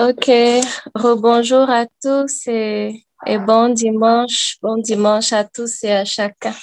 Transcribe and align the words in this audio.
Ok, 0.00 0.30
rebonjour 0.94 1.68
à 1.68 1.84
tous 2.00 2.46
et, 2.46 3.02
bon 3.44 3.70
dimanche, 3.70 4.56
bon 4.62 4.76
dimanche 4.76 5.32
à 5.32 5.42
tous 5.42 5.82
et 5.82 5.90
à 5.90 6.04
chacun. 6.04 6.54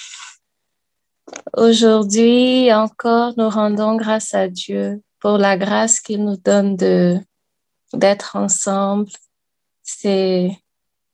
Aujourd'hui 1.52 2.74
encore, 2.74 3.34
nous 3.36 3.50
rendons 3.50 3.98
grâce 3.98 4.34
à 4.34 4.48
Dieu 4.48 5.04
pour 5.20 5.38
la 5.38 5.58
grâce 5.58 6.00
qu'il 6.00 6.24
nous 6.24 6.38
donne 6.38 6.78
d'être 7.92 8.38
ensemble. 8.38 9.12
Ce 9.84 10.50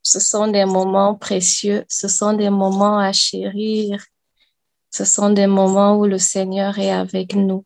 sont 0.04 0.46
des 0.46 0.64
moments 0.64 1.16
précieux, 1.16 1.84
ce 1.88 2.06
sont 2.06 2.34
des 2.34 2.50
moments 2.50 3.00
à 3.00 3.12
chérir, 3.12 4.00
ce 4.92 5.04
sont 5.04 5.30
des 5.30 5.48
moments 5.48 5.96
où 5.96 6.06
le 6.06 6.18
Seigneur 6.18 6.78
est 6.78 6.92
avec 6.92 7.34
nous. 7.34 7.64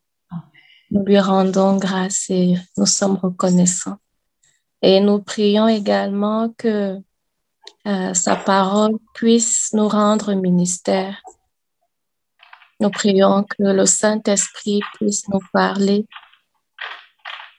Nous 0.90 1.04
lui 1.04 1.18
rendons 1.18 1.76
grâce 1.76 2.30
et 2.30 2.54
nous 2.78 2.86
sommes 2.86 3.16
reconnaissants. 3.16 3.98
Et 4.82 5.00
nous 5.00 5.20
prions 5.20 5.68
également 5.68 6.50
que 6.56 6.98
euh, 7.86 8.14
sa 8.14 8.36
parole 8.36 8.96
puisse 9.14 9.72
nous 9.72 9.88
rendre 9.88 10.34
ministère. 10.34 11.22
Nous 12.80 12.90
prions 12.90 13.44
que 13.44 13.62
le 13.62 13.86
Saint-Esprit 13.86 14.80
puisse 14.94 15.28
nous 15.28 15.40
parler, 15.52 16.06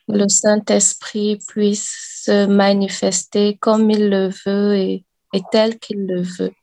le 0.07 0.27
Saint-Esprit 0.29 1.39
puisse 1.47 2.21
se 2.23 2.45
manifester 2.45 3.57
comme 3.57 3.89
il 3.91 4.09
le 4.09 4.29
veut 4.45 4.75
et, 4.75 5.05
et 5.33 5.41
tel 5.51 5.79
qu'il 5.79 6.05
le 6.05 6.21
veut. 6.21 6.53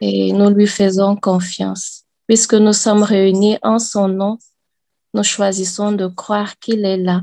Et 0.00 0.32
nous 0.32 0.50
lui 0.50 0.66
faisons 0.66 1.16
confiance. 1.16 2.04
Puisque 2.26 2.54
nous 2.54 2.72
sommes 2.72 3.02
réunis 3.02 3.58
en 3.62 3.78
son 3.78 4.08
nom, 4.08 4.38
nous 5.14 5.22
choisissons 5.22 5.92
de 5.92 6.06
croire 6.06 6.58
qu'il 6.58 6.84
est 6.84 6.96
là. 6.96 7.22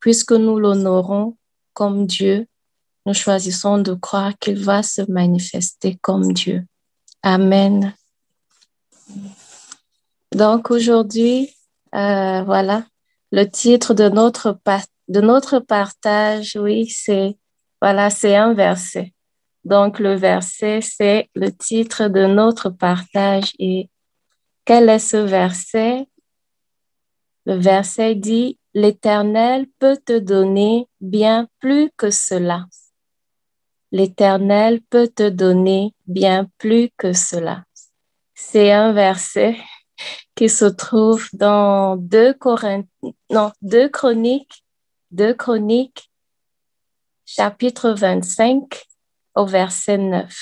Puisque 0.00 0.32
nous 0.32 0.58
l'honorons, 0.58 1.36
comme 1.74 2.06
Dieu, 2.06 2.46
nous 3.06 3.14
choisissons 3.14 3.78
de 3.78 3.92
croire 3.94 4.32
qu'il 4.38 4.58
va 4.58 4.82
se 4.82 5.02
manifester 5.10 5.98
comme 6.00 6.32
Dieu. 6.32 6.64
Amen. 7.22 7.94
Donc 10.32 10.70
aujourd'hui, 10.70 11.54
euh, 11.94 12.42
voilà, 12.42 12.84
le 13.30 13.44
titre 13.44 13.94
de 13.94 14.08
notre, 14.08 14.58
de 15.08 15.20
notre 15.20 15.58
partage, 15.58 16.56
oui, 16.60 16.88
c'est, 16.88 17.36
voilà, 17.80 18.10
c'est 18.10 18.36
un 18.36 18.54
verset. 18.54 19.12
Donc 19.64 19.98
le 19.98 20.14
verset, 20.14 20.80
c'est 20.80 21.30
le 21.34 21.50
titre 21.50 22.08
de 22.08 22.26
notre 22.26 22.70
partage. 22.70 23.52
Et 23.58 23.90
quel 24.64 24.88
est 24.88 24.98
ce 24.98 25.16
verset? 25.16 26.06
Le 27.46 27.54
verset 27.54 28.14
dit, 28.14 28.58
L'Éternel 28.76 29.68
peut 29.78 29.98
te 30.04 30.18
donner 30.18 30.88
bien 31.00 31.46
plus 31.60 31.92
que 31.96 32.10
cela. 32.10 32.66
L'Éternel 33.92 34.80
peut 34.90 35.06
te 35.06 35.28
donner 35.28 35.94
bien 36.06 36.50
plus 36.58 36.90
que 36.96 37.12
cela. 37.12 37.62
C'est 38.34 38.72
un 38.72 38.92
verset 38.92 39.56
qui 40.34 40.48
se 40.48 40.64
trouve 40.64 41.28
dans 41.32 41.96
deux 41.96 42.34
Chroniques, 42.34 42.88
Chroniques, 45.38 46.10
chapitre 47.24 47.90
25 47.90 48.84
au 49.36 49.46
verset 49.46 49.98
9. 49.98 50.36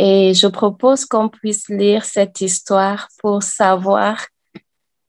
Et 0.00 0.34
je 0.34 0.48
propose 0.48 1.06
qu'on 1.06 1.28
puisse 1.28 1.68
lire 1.68 2.04
cette 2.04 2.40
histoire 2.40 3.06
pour 3.18 3.44
savoir 3.44 4.26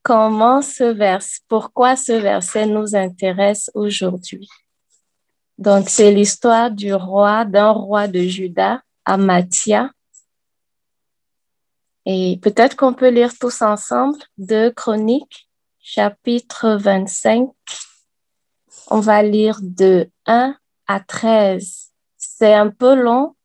comment 0.05 0.61
ce 0.61 0.83
verset, 0.83 1.39
pourquoi 1.47 1.95
ce 1.95 2.11
verset 2.11 2.67
nous 2.67 2.95
intéresse 2.95 3.71
aujourd'hui? 3.73 4.47
Donc, 5.57 5.89
c'est 5.89 6.11
l'histoire 6.11 6.69
du 6.69 6.93
roi, 6.93 7.43
d'un 7.43 7.71
roi 7.71 8.07
de 8.07 8.19
Juda, 8.19 8.83
Amathia. 9.03 9.89
Et 12.05 12.39
peut-être 12.43 12.75
qu'on 12.75 12.93
peut 12.93 13.09
lire 13.09 13.31
tous 13.39 13.63
ensemble 13.63 14.19
deux 14.37 14.69
Chroniques, 14.69 15.49
chapitre 15.79 16.77
25. 16.79 17.49
On 18.91 18.99
va 18.99 19.23
lire 19.23 19.57
de 19.63 20.07
1 20.27 20.55
à 20.85 20.99
13. 20.99 21.93
C'est 22.15 22.53
un 22.53 22.69
peu 22.69 22.93
long, 22.93 23.35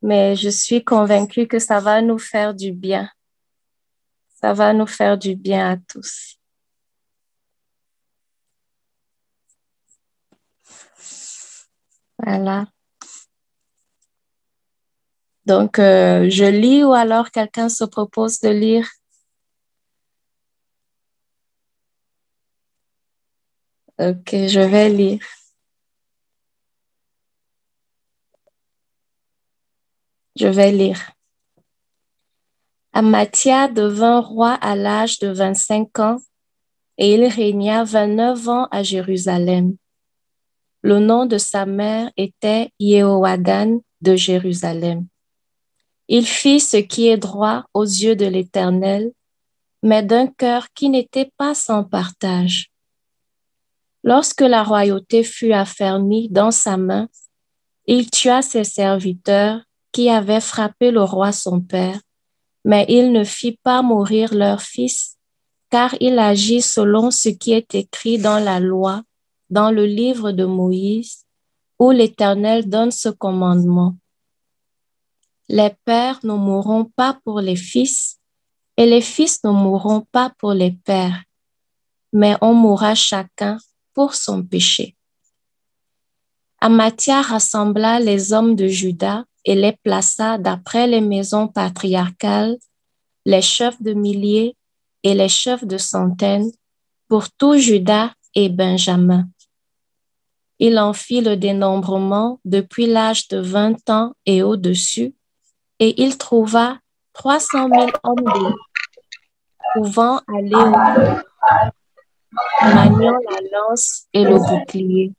mais 0.00 0.34
je 0.34 0.48
suis 0.48 0.82
convaincue 0.82 1.46
que 1.46 1.58
ça 1.58 1.78
va 1.78 2.00
nous 2.00 2.18
faire 2.18 2.54
du 2.54 2.72
bien. 2.72 3.10
Ça 4.36 4.52
va 4.52 4.72
nous 4.72 4.86
faire 4.86 5.18
du 5.18 5.34
bien 5.34 5.72
à 5.72 5.76
tous. 5.76 6.38
Voilà. 12.22 12.66
Donc, 15.46 15.78
euh, 15.78 16.28
je 16.28 16.44
lis 16.44 16.82
ou 16.84 16.92
alors 16.92 17.30
quelqu'un 17.30 17.68
se 17.68 17.84
propose 17.84 18.40
de 18.40 18.48
lire? 18.50 18.88
Ok, 23.98 24.30
je 24.48 24.60
vais 24.60 24.88
lire. 24.88 25.20
Je 30.36 30.46
vais 30.48 30.70
lire. 30.72 31.15
Amathia 32.98 33.68
devint 33.68 34.20
roi 34.20 34.54
à 34.54 34.74
l'âge 34.74 35.18
de 35.18 35.28
25 35.28 35.98
ans 35.98 36.16
et 36.96 37.12
il 37.12 37.26
régna 37.26 37.84
29 37.84 38.48
ans 38.48 38.68
à 38.70 38.82
Jérusalem. 38.82 39.76
Le 40.80 40.98
nom 40.98 41.26
de 41.26 41.36
sa 41.36 41.66
mère 41.66 42.10
était 42.16 42.70
Yehoadan 42.80 43.80
de 44.00 44.16
Jérusalem. 44.16 45.08
Il 46.08 46.26
fit 46.26 46.58
ce 46.58 46.78
qui 46.78 47.08
est 47.08 47.18
droit 47.18 47.66
aux 47.74 47.84
yeux 47.84 48.16
de 48.16 48.24
l'Éternel, 48.24 49.12
mais 49.82 50.02
d'un 50.02 50.26
cœur 50.26 50.68
qui 50.72 50.88
n'était 50.88 51.30
pas 51.36 51.54
sans 51.54 51.84
partage. 51.84 52.70
Lorsque 54.04 54.40
la 54.40 54.62
royauté 54.62 55.22
fut 55.22 55.52
affermie 55.52 56.30
dans 56.30 56.50
sa 56.50 56.78
main, 56.78 57.10
il 57.84 58.08
tua 58.10 58.40
ses 58.40 58.64
serviteurs 58.64 59.60
qui 59.92 60.08
avaient 60.08 60.40
frappé 60.40 60.90
le 60.90 61.02
roi 61.02 61.30
son 61.32 61.60
père 61.60 62.00
mais 62.66 62.84
il 62.88 63.12
ne 63.12 63.22
fit 63.22 63.56
pas 63.62 63.80
mourir 63.80 64.34
leur 64.34 64.60
fils, 64.60 65.16
car 65.70 65.94
il 66.00 66.18
agit 66.18 66.60
selon 66.60 67.12
ce 67.12 67.28
qui 67.28 67.52
est 67.52 67.76
écrit 67.76 68.18
dans 68.18 68.40
la 68.40 68.58
loi, 68.58 69.04
dans 69.50 69.70
le 69.70 69.86
livre 69.86 70.32
de 70.32 70.44
Moïse, 70.44 71.24
où 71.78 71.92
l'Éternel 71.92 72.68
donne 72.68 72.90
ce 72.90 73.08
commandement. 73.08 73.96
Les 75.48 75.70
pères 75.84 76.18
ne 76.24 76.32
mourront 76.32 76.86
pas 76.96 77.16
pour 77.24 77.40
les 77.40 77.54
fils, 77.54 78.18
et 78.76 78.84
les 78.84 79.00
fils 79.00 79.44
ne 79.44 79.50
mourront 79.50 80.00
pas 80.00 80.32
pour 80.36 80.52
les 80.52 80.72
pères, 80.72 81.22
mais 82.12 82.34
on 82.40 82.52
mourra 82.52 82.96
chacun 82.96 83.58
pour 83.94 84.16
son 84.16 84.42
péché. 84.42 84.96
Amathia 86.60 87.22
rassembla 87.22 88.00
les 88.00 88.32
hommes 88.32 88.56
de 88.56 88.66
Juda 88.66 89.24
et 89.46 89.54
les 89.54 89.72
plaça 89.72 90.36
d'après 90.36 90.86
les 90.88 91.00
maisons 91.00 91.46
patriarcales, 91.48 92.58
les 93.24 93.40
chefs 93.40 93.80
de 93.80 93.94
milliers 93.94 94.56
et 95.04 95.14
les 95.14 95.28
chefs 95.28 95.64
de 95.64 95.78
centaines, 95.78 96.50
pour 97.08 97.30
tout 97.30 97.56
Juda 97.56 98.12
et 98.34 98.48
Benjamin. 98.48 99.28
Il 100.58 100.78
en 100.78 100.92
fit 100.92 101.20
le 101.20 101.36
dénombrement 101.36 102.40
depuis 102.44 102.86
l'âge 102.86 103.28
de 103.28 103.38
20 103.38 103.88
ans 103.88 104.14
et 104.26 104.42
au-dessus, 104.42 105.14
et 105.78 106.02
il 106.02 106.18
trouva 106.18 106.78
300 107.12 107.68
000 107.72 107.86
hommes 108.02 108.54
pouvant 109.74 110.20
aller 110.26 110.54
au 112.62 112.66
maniant 112.74 113.18
la 113.30 113.40
lance 113.52 114.06
et 114.12 114.24
le 114.24 114.38
bouclier. 114.38 115.12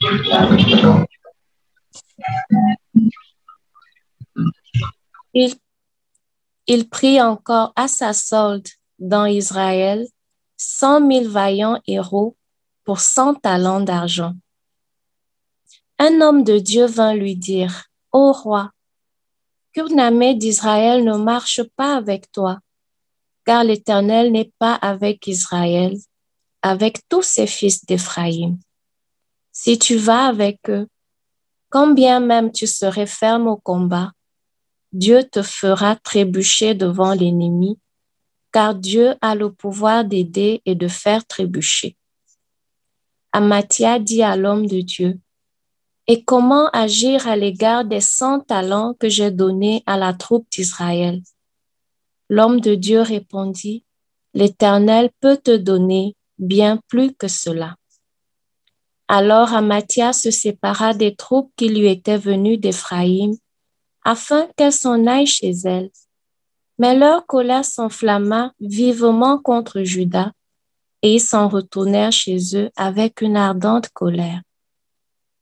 Il, 6.65 6.89
prit 6.89 7.21
encore 7.21 7.71
à 7.75 7.87
sa 7.87 8.13
solde 8.13 8.67
dans 8.97 9.25
Israël 9.25 10.07
cent 10.57 10.99
mille 10.99 11.27
vaillants 11.27 11.79
héros 11.85 12.35
pour 12.83 12.99
cent 12.99 13.35
talents 13.35 13.81
d'argent. 13.81 14.33
Un 15.99 16.21
homme 16.21 16.43
de 16.43 16.57
Dieu 16.57 16.85
vint 16.85 17.13
lui 17.13 17.35
dire, 17.35 17.85
Ô 18.11 18.31
roi, 18.31 18.71
qu'une 19.73 20.37
d'Israël 20.39 21.03
ne 21.03 21.17
marche 21.17 21.61
pas 21.75 21.95
avec 21.95 22.31
toi, 22.31 22.59
car 23.45 23.63
l'Éternel 23.63 24.31
n'est 24.31 24.51
pas 24.57 24.73
avec 24.73 25.27
Israël, 25.27 25.95
avec 26.63 27.07
tous 27.09 27.21
ses 27.21 27.45
fils 27.45 27.85
d'Éphraïm. 27.85 28.57
Si 29.51 29.77
tu 29.77 29.97
vas 29.97 30.25
avec 30.25 30.67
eux, 30.69 30.87
combien 31.69 32.19
même 32.19 32.51
tu 32.51 32.65
serais 32.65 33.05
ferme 33.05 33.47
au 33.47 33.57
combat, 33.57 34.11
Dieu 34.93 35.23
te 35.23 35.41
fera 35.41 35.95
trébucher 35.95 36.73
devant 36.73 37.13
l'ennemi, 37.13 37.77
car 38.51 38.73
Dieu 38.73 39.15
a 39.21 39.35
le 39.35 39.51
pouvoir 39.51 40.05
d'aider 40.05 40.61
et 40.65 40.75
de 40.75 40.87
faire 40.87 41.25
trébucher. 41.25 41.97
Amathia 43.33 43.99
dit 43.99 44.23
à 44.23 44.35
l'homme 44.35 44.65
de 44.65 44.81
Dieu, 44.81 45.19
Et 46.07 46.23
comment 46.23 46.69
agir 46.69 47.27
à 47.27 47.35
l'égard 47.35 47.83
des 47.83 48.01
cent 48.01 48.39
talents 48.39 48.93
que 48.99 49.09
j'ai 49.09 49.31
donnés 49.31 49.83
à 49.85 49.97
la 49.97 50.13
troupe 50.13 50.47
d'Israël? 50.49 51.21
L'homme 52.29 52.61
de 52.61 52.75
Dieu 52.75 53.01
répondit, 53.01 53.83
L'Éternel 54.33 55.09
peut 55.19 55.37
te 55.37 55.55
donner 55.55 56.15
bien 56.37 56.79
plus 56.87 57.13
que 57.13 57.27
cela. 57.27 57.75
Alors 59.07 59.53
Amathia 59.53 60.13
se 60.13 60.31
sépara 60.31 60.93
des 60.93 61.15
troupes 61.15 61.51
qui 61.55 61.69
lui 61.69 61.87
étaient 61.87 62.17
venues 62.17 62.57
d'Éphraïm, 62.57 63.35
afin 64.07 64.47
qu'elles 64.55 64.71
s'en 64.71 65.05
aillent 65.05 65.27
chez 65.27 65.51
elles. 65.65 65.91
Mais 66.79 66.95
leur 66.95 67.25
colère 67.25 67.65
s'enflamma 67.65 68.53
vivement 68.61 69.37
contre 69.37 69.81
Judas, 69.81 70.31
et 71.01 71.15
ils 71.15 71.19
s'en 71.19 71.49
retournèrent 71.49 72.13
chez 72.13 72.37
eux 72.55 72.69
avec 72.77 73.19
une 73.19 73.35
ardente 73.35 73.89
colère. 73.89 74.41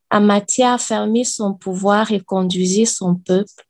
Amathia 0.09 0.73
affermit 0.73 1.25
son 1.25 1.53
pouvoir 1.53 2.11
et 2.11 2.19
conduisit 2.19 2.87
son 2.87 3.13
peuple. 3.13 3.67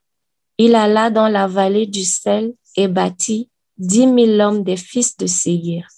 Il 0.57 0.75
alla 0.75 1.09
dans 1.09 1.27
la 1.27 1.47
vallée 1.47 1.87
du 1.87 2.05
sel 2.05 2.53
et 2.77 2.87
bâtit 2.87 3.49
dix 3.77 4.07
mille 4.07 4.39
hommes 4.39 4.63
des 4.63 4.77
fils 4.77 5.17
de 5.17 5.27
Séir. 5.27 5.89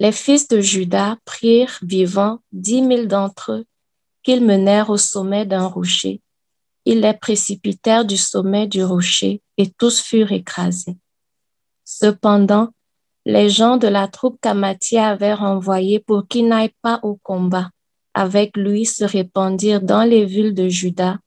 Les 0.00 0.10
fils 0.10 0.48
de 0.48 0.60
Judas 0.60 1.16
prirent 1.24 1.78
vivants 1.82 2.40
dix 2.50 2.82
mille 2.82 3.06
d'entre 3.06 3.52
eux 3.52 3.66
qu'ils 4.24 4.44
menèrent 4.44 4.90
au 4.90 4.96
sommet 4.96 5.46
d'un 5.46 5.68
rocher. 5.68 6.23
Ils 6.84 7.00
les 7.00 7.14
précipitèrent 7.14 8.04
du 8.04 8.16
sommet 8.16 8.66
du 8.66 8.84
rocher 8.84 9.42
et 9.56 9.70
tous 9.70 10.00
furent 10.00 10.32
écrasés. 10.32 10.96
Cependant, 11.84 12.70
les 13.24 13.48
gens 13.48 13.76
de 13.76 13.88
la 13.88 14.08
troupe 14.08 14.38
qu'Amathia 14.40 15.08
avait 15.08 15.34
renvoyés 15.34 16.00
pour 16.00 16.26
qu'ils 16.28 16.48
n'aillent 16.48 16.74
pas 16.82 17.00
au 17.02 17.16
combat 17.16 17.70
avec 18.14 18.56
lui 18.56 18.86
se 18.86 19.04
répandirent 19.04 19.82
dans 19.82 20.04
les 20.04 20.24
villes 20.24 20.54
de 20.54 20.68
Juda, 20.68 21.18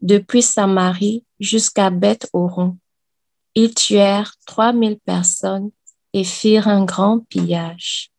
depuis 0.00 0.42
Samarie 0.42 1.24
jusqu'à 1.38 1.90
Beth-Horon. 1.90 2.78
Ils 3.54 3.74
tuèrent 3.74 4.32
trois 4.46 4.72
mille 4.72 4.98
personnes 4.98 5.70
et 6.14 6.24
firent 6.24 6.68
un 6.68 6.84
grand 6.84 7.20
pillage. 7.28 8.10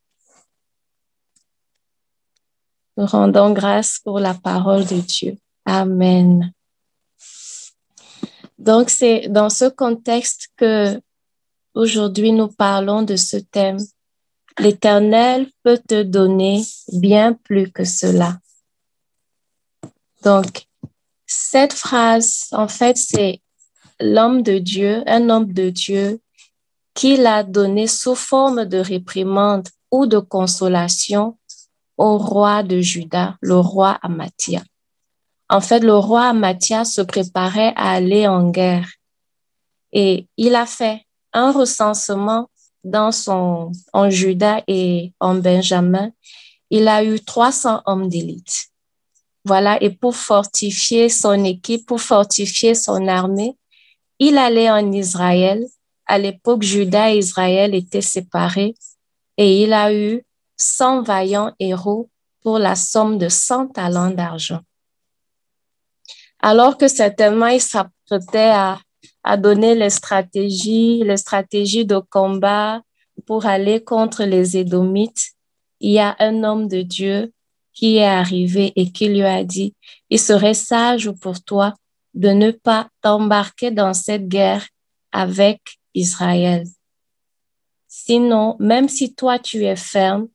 Nous 2.95 3.05
rendons 3.05 3.51
grâce 3.51 3.99
pour 4.03 4.19
la 4.19 4.35
parole 4.35 4.85
de 4.85 4.99
Dieu. 4.99 5.37
Amen. 5.65 6.53
Donc, 8.61 8.91
c'est 8.91 9.27
dans 9.27 9.49
ce 9.49 9.65
contexte 9.65 10.49
que 10.55 11.01
aujourd'hui 11.73 12.31
nous 12.31 12.47
parlons 12.47 13.01
de 13.01 13.15
ce 13.15 13.37
thème. 13.37 13.79
L'Éternel 14.59 15.47
peut 15.63 15.79
te 15.79 16.03
donner 16.03 16.61
bien 16.93 17.33
plus 17.33 17.71
que 17.71 17.83
cela. 17.83 18.37
Donc, 20.23 20.67
cette 21.25 21.73
phrase, 21.73 22.49
en 22.51 22.67
fait, 22.67 22.97
c'est 22.97 23.41
l'homme 23.99 24.43
de 24.43 24.59
Dieu, 24.59 25.01
un 25.07 25.31
homme 25.31 25.51
de 25.51 25.71
Dieu, 25.71 26.21
qui 26.93 27.17
l'a 27.17 27.41
donné 27.43 27.87
sous 27.87 28.13
forme 28.13 28.65
de 28.65 28.77
réprimande 28.77 29.67
ou 29.89 30.05
de 30.05 30.19
consolation 30.19 31.39
au 31.97 32.19
roi 32.19 32.61
de 32.61 32.79
Juda, 32.79 33.37
le 33.41 33.55
roi 33.55 33.97
Amathia. 34.03 34.61
En 35.51 35.59
fait, 35.59 35.79
le 35.79 35.97
roi 35.97 36.27
Amathia 36.27 36.85
se 36.85 37.01
préparait 37.01 37.73
à 37.75 37.91
aller 37.91 38.25
en 38.25 38.49
guerre 38.51 38.89
et 39.91 40.27
il 40.37 40.55
a 40.55 40.65
fait 40.65 41.01
un 41.33 41.51
recensement 41.51 42.49
dans 42.85 43.11
son, 43.11 43.73
en 43.91 44.09
Juda 44.09 44.63
et 44.67 45.11
en 45.19 45.35
Benjamin. 45.35 46.11
Il 46.69 46.87
a 46.87 47.03
eu 47.03 47.19
300 47.19 47.81
hommes 47.85 48.07
d'élite. 48.07 48.67
Voilà, 49.43 49.77
et 49.83 49.89
pour 49.89 50.15
fortifier 50.15 51.09
son 51.09 51.43
équipe, 51.43 51.85
pour 51.85 51.99
fortifier 51.99 52.73
son 52.73 53.05
armée, 53.09 53.57
il 54.19 54.37
allait 54.37 54.71
en 54.71 54.89
Israël. 54.93 55.65
À 56.05 56.17
l'époque, 56.17 56.63
Juda 56.63 57.11
et 57.11 57.17
Israël 57.17 57.75
étaient 57.75 57.99
séparés 57.99 58.73
et 59.35 59.63
il 59.63 59.73
a 59.73 59.93
eu 59.93 60.23
100 60.55 61.01
vaillants 61.01 61.53
héros 61.59 62.09
pour 62.41 62.57
la 62.57 62.77
somme 62.77 63.17
de 63.17 63.27
100 63.27 63.67
talents 63.67 64.11
d'argent. 64.11 64.61
Alors 66.41 66.77
que 66.77 66.87
certainement 66.87 67.47
il 67.47 67.61
s'apprêtait 67.61 68.51
à, 68.51 68.79
à 69.23 69.37
donner 69.37 69.75
les 69.75 69.91
stratégies, 69.91 71.03
les 71.03 71.17
stratégies 71.17 71.85
de 71.85 71.99
combat 71.99 72.81
pour 73.27 73.45
aller 73.45 73.83
contre 73.83 74.23
les 74.23 74.57
Édomites, 74.57 75.33
il 75.79 75.91
y 75.91 75.99
a 75.99 76.15
un 76.19 76.43
homme 76.43 76.67
de 76.67 76.81
Dieu 76.81 77.31
qui 77.73 77.97
est 77.97 78.05
arrivé 78.05 78.73
et 78.75 78.91
qui 78.91 79.07
lui 79.07 79.23
a 79.23 79.43
dit, 79.43 79.73
il 80.09 80.19
serait 80.19 80.53
sage 80.53 81.11
pour 81.11 81.41
toi 81.43 81.73
de 82.13 82.29
ne 82.29 82.51
pas 82.51 82.89
t'embarquer 83.01 83.71
dans 83.71 83.93
cette 83.93 84.27
guerre 84.27 84.67
avec 85.11 85.61
Israël. 85.93 86.65
Sinon, 87.87 88.55
même 88.59 88.89
si 88.89 89.13
toi 89.13 89.39
tu 89.39 89.65
es 89.65 89.75
ferme, 89.75 90.27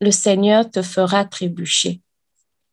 le 0.00 0.10
Seigneur 0.10 0.70
te 0.70 0.82
fera 0.82 1.24
trébucher. 1.24 2.00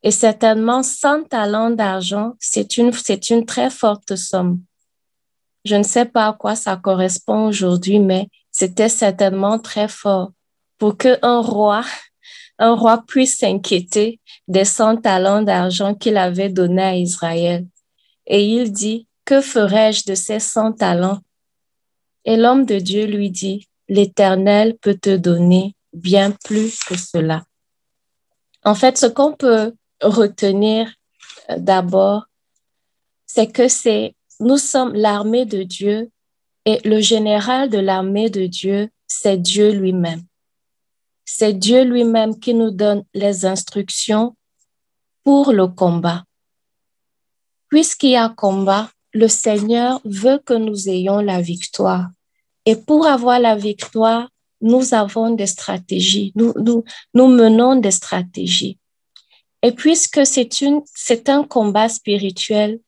Et 0.04 0.12
certainement, 0.12 0.84
100 0.84 1.30
talents 1.30 1.70
d'argent, 1.70 2.34
c'est 2.40 2.78
une, 2.78 2.92
c'est 2.92 3.30
une 3.30 3.46
très 3.46 3.70
forte 3.70 4.16
somme. 4.18 4.62
Je 5.64 5.76
ne 5.76 5.84
sais 5.84 6.06
pas 6.06 6.28
à 6.28 6.34
quoi 6.34 6.56
ça 6.56 6.76
correspond 6.76 7.48
aujourd'hui, 7.48 8.00
mais 8.00 8.28
c'était 8.52 8.90
certainement 8.90 9.60
très 9.60 9.88
fort 9.88 10.32
pour 10.78 10.98
qu'un 10.98 11.40
roi, 11.40 11.86
un 12.60 12.76
roi 12.76 13.02
puisse 13.08 13.38
s'inquiéter 13.38 14.20
des 14.50 14.66
100 14.66 14.98
talents 14.98 15.42
d'argent 15.42 15.96
qu'il 15.96 16.18
avait 16.18 16.50
donnés 16.50 16.84
à 16.84 16.96
Israël. 16.98 17.66
Et 18.28 18.46
il 18.46 18.74
dit, 18.74 19.08
que 19.24 19.40
ferai-je 19.40 20.06
de 20.06 20.16
ces 20.16 20.40
100 20.40 20.74
talents? 20.74 21.20
Et 22.26 22.36
l'homme 22.36 22.66
de 22.66 22.80
Dieu 22.80 23.06
lui 23.06 23.32
dit, 23.32 23.70
l'Éternel 23.88 24.78
peut 24.82 24.98
te 25.02 25.16
donner 25.16 25.76
bien 25.94 26.32
plus 26.44 26.80
que 26.84 26.98
cela. 26.98 27.44
En 28.66 28.76
fait, 28.76 28.98
ce 28.98 29.06
qu'on 29.06 29.34
peut 29.34 29.74
retenir 30.04 30.92
euh, 31.50 31.58
d'abord, 31.58 32.26
c'est 33.26 33.52
que 33.52 33.68
c'est, 33.68 34.16
nous 34.40 34.58
sommes 34.58 34.94
l'armée 34.94 35.46
de 35.46 35.64
Dieu 35.64 36.12
et 36.66 36.80
le 36.86 37.02
général 37.02 37.70
de 37.70 37.80
l'armée 37.80 38.30
de 38.30 38.46
Dieu, 38.46 38.90
c'est 39.08 39.38
Dieu 39.38 39.72
lui-même. 39.72 40.24
C'est 41.26 41.54
Dieu 41.54 41.84
lui-même 41.84 42.40
qui 42.40 42.54
nous 42.54 42.72
donne 42.72 43.04
les 43.14 43.46
instructions 43.46 44.36
pour 45.24 45.52
le 45.52 45.68
combat. 45.68 46.24
Puisqu'il 47.70 48.12
y 48.12 48.16
a 48.16 48.30
combat, 48.30 48.90
le 49.14 49.28
Seigneur 49.28 50.02
veut 50.06 50.40
que 50.40 50.54
nous 50.54 50.90
ayons 50.90 51.20
la 51.20 51.42
victoire. 51.42 52.10
Et 52.66 52.76
pour 52.76 53.08
avoir 53.08 53.40
la 53.40 53.56
victoire, 53.56 54.30
nous 54.62 54.94
avons 54.94 55.32
des 55.32 55.48
stratégies, 55.48 56.32
nous, 56.36 56.54
nous, 56.56 56.84
nous 57.14 57.28
menons 57.28 57.76
des 57.76 57.92
stratégies. 57.92 58.80
Et 59.64 59.72
puisque 59.72 60.26
c'est 60.26 60.50
c'est 60.94 61.30
un 61.30 61.44
combat 61.44 61.88
spirituel, 61.88 62.80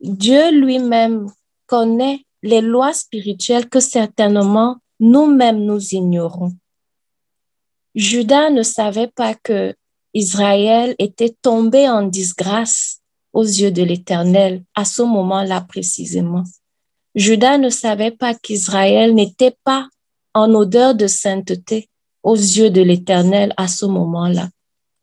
Dieu 0.00 0.52
lui-même 0.52 1.30
connaît 1.66 2.24
les 2.42 2.60
lois 2.60 2.92
spirituelles 2.92 3.68
que 3.68 3.80
certainement 3.80 4.76
nous-mêmes 5.00 5.64
nous 5.64 5.94
ignorons. 5.94 6.52
Judas 7.94 8.50
ne 8.50 8.62
savait 8.62 9.08
pas 9.08 9.34
que 9.34 9.74
Israël 10.14 10.94
était 10.98 11.34
tombé 11.42 11.88
en 11.88 12.02
disgrâce 12.02 13.00
aux 13.32 13.44
yeux 13.44 13.70
de 13.70 13.82
l'Éternel 13.82 14.62
à 14.74 14.84
ce 14.84 15.02
moment-là 15.02 15.62
précisément. 15.62 16.44
Judas 17.14 17.58
ne 17.58 17.70
savait 17.70 18.10
pas 18.10 18.34
qu'Israël 18.34 19.14
n'était 19.14 19.56
pas 19.64 19.88
en 20.34 20.54
odeur 20.54 20.94
de 20.94 21.06
sainteté 21.06 21.88
aux 22.22 22.36
yeux 22.36 22.70
de 22.70 22.82
l'Éternel 22.82 23.54
à 23.56 23.66
ce 23.66 23.86
moment-là. 23.86 24.48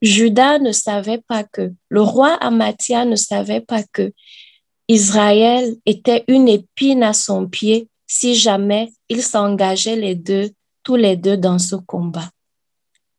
Judas 0.01 0.59
ne 0.59 0.71
savait 0.71 1.21
pas 1.27 1.43
que, 1.43 1.73
le 1.89 2.01
roi 2.01 2.33
Amathia 2.35 3.05
ne 3.05 3.15
savait 3.15 3.61
pas 3.61 3.83
que 3.83 4.13
Israël 4.87 5.75
était 5.85 6.23
une 6.27 6.47
épine 6.47 7.03
à 7.03 7.13
son 7.13 7.47
pied 7.47 7.89
si 8.07 8.35
jamais 8.35 8.91
ils 9.09 9.23
s'engageaient 9.23 9.95
les 9.95 10.15
deux, 10.15 10.51
tous 10.83 10.95
les 10.95 11.17
deux 11.17 11.37
dans 11.37 11.57
ce 11.57 11.75
combat. 11.75 12.29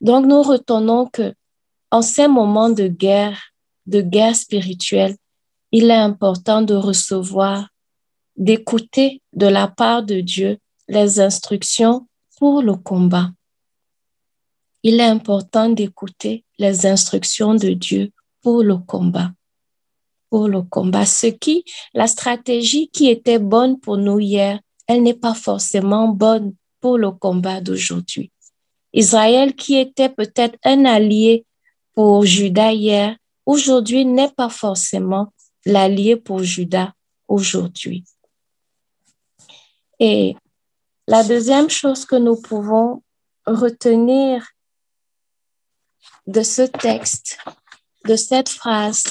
Donc 0.00 0.26
nous 0.26 0.42
retenons 0.42 1.06
que 1.06 1.34
en 1.90 2.02
ces 2.02 2.28
moments 2.28 2.70
de 2.70 2.86
guerre, 2.88 3.40
de 3.86 4.00
guerre 4.00 4.36
spirituelle, 4.36 5.16
il 5.72 5.90
est 5.90 5.94
important 5.94 6.62
de 6.62 6.74
recevoir, 6.74 7.68
d'écouter 8.36 9.22
de 9.32 9.46
la 9.46 9.66
part 9.66 10.02
de 10.02 10.20
Dieu 10.20 10.58
les 10.88 11.20
instructions 11.20 12.06
pour 12.38 12.62
le 12.62 12.74
combat. 12.74 13.30
Il 14.88 15.00
est 15.00 15.10
important 15.18 15.68
d'écouter 15.68 16.44
les 16.58 16.86
instructions 16.86 17.54
de 17.54 17.70
Dieu 17.70 18.12
pour 18.40 18.62
le 18.62 18.76
combat 18.78 19.32
pour 20.30 20.48
le 20.48 20.62
combat. 20.62 21.06
Ce 21.06 21.28
qui, 21.28 21.64
la 21.94 22.06
stratégie 22.06 22.88
qui 22.88 23.08
était 23.08 23.38
bonne 23.38 23.78
pour 23.80 23.96
nous 23.96 24.20
hier, 24.20 24.60
elle 24.86 25.02
n'est 25.02 25.14
pas 25.14 25.34
forcément 25.34 26.08
bonne 26.08 26.54
pour 26.80 26.98
le 26.98 27.10
combat 27.10 27.60
d'aujourd'hui. 27.60 28.30
Israël, 28.92 29.54
qui 29.54 29.76
était 29.76 30.08
peut-être 30.08 30.58
un 30.64 30.84
allié 30.84 31.44
pour 31.94 32.24
Judas 32.24 32.72
hier, 32.72 33.16
aujourd'hui 33.44 34.04
n'est 34.04 34.30
pas 34.30 34.48
forcément 34.48 35.32
l'allié 35.64 36.16
pour 36.16 36.42
Judas 36.42 36.92
aujourd'hui. 37.28 38.04
Et 39.98 40.36
la 41.06 41.24
deuxième 41.24 41.70
chose 41.70 42.04
que 42.04 42.16
nous 42.16 42.36
pouvons 42.36 43.02
retenir 43.46 44.46
de 46.26 46.42
ce 46.42 46.62
texte, 46.62 47.38
de 48.04 48.16
cette 48.16 48.48
phrase, 48.48 49.04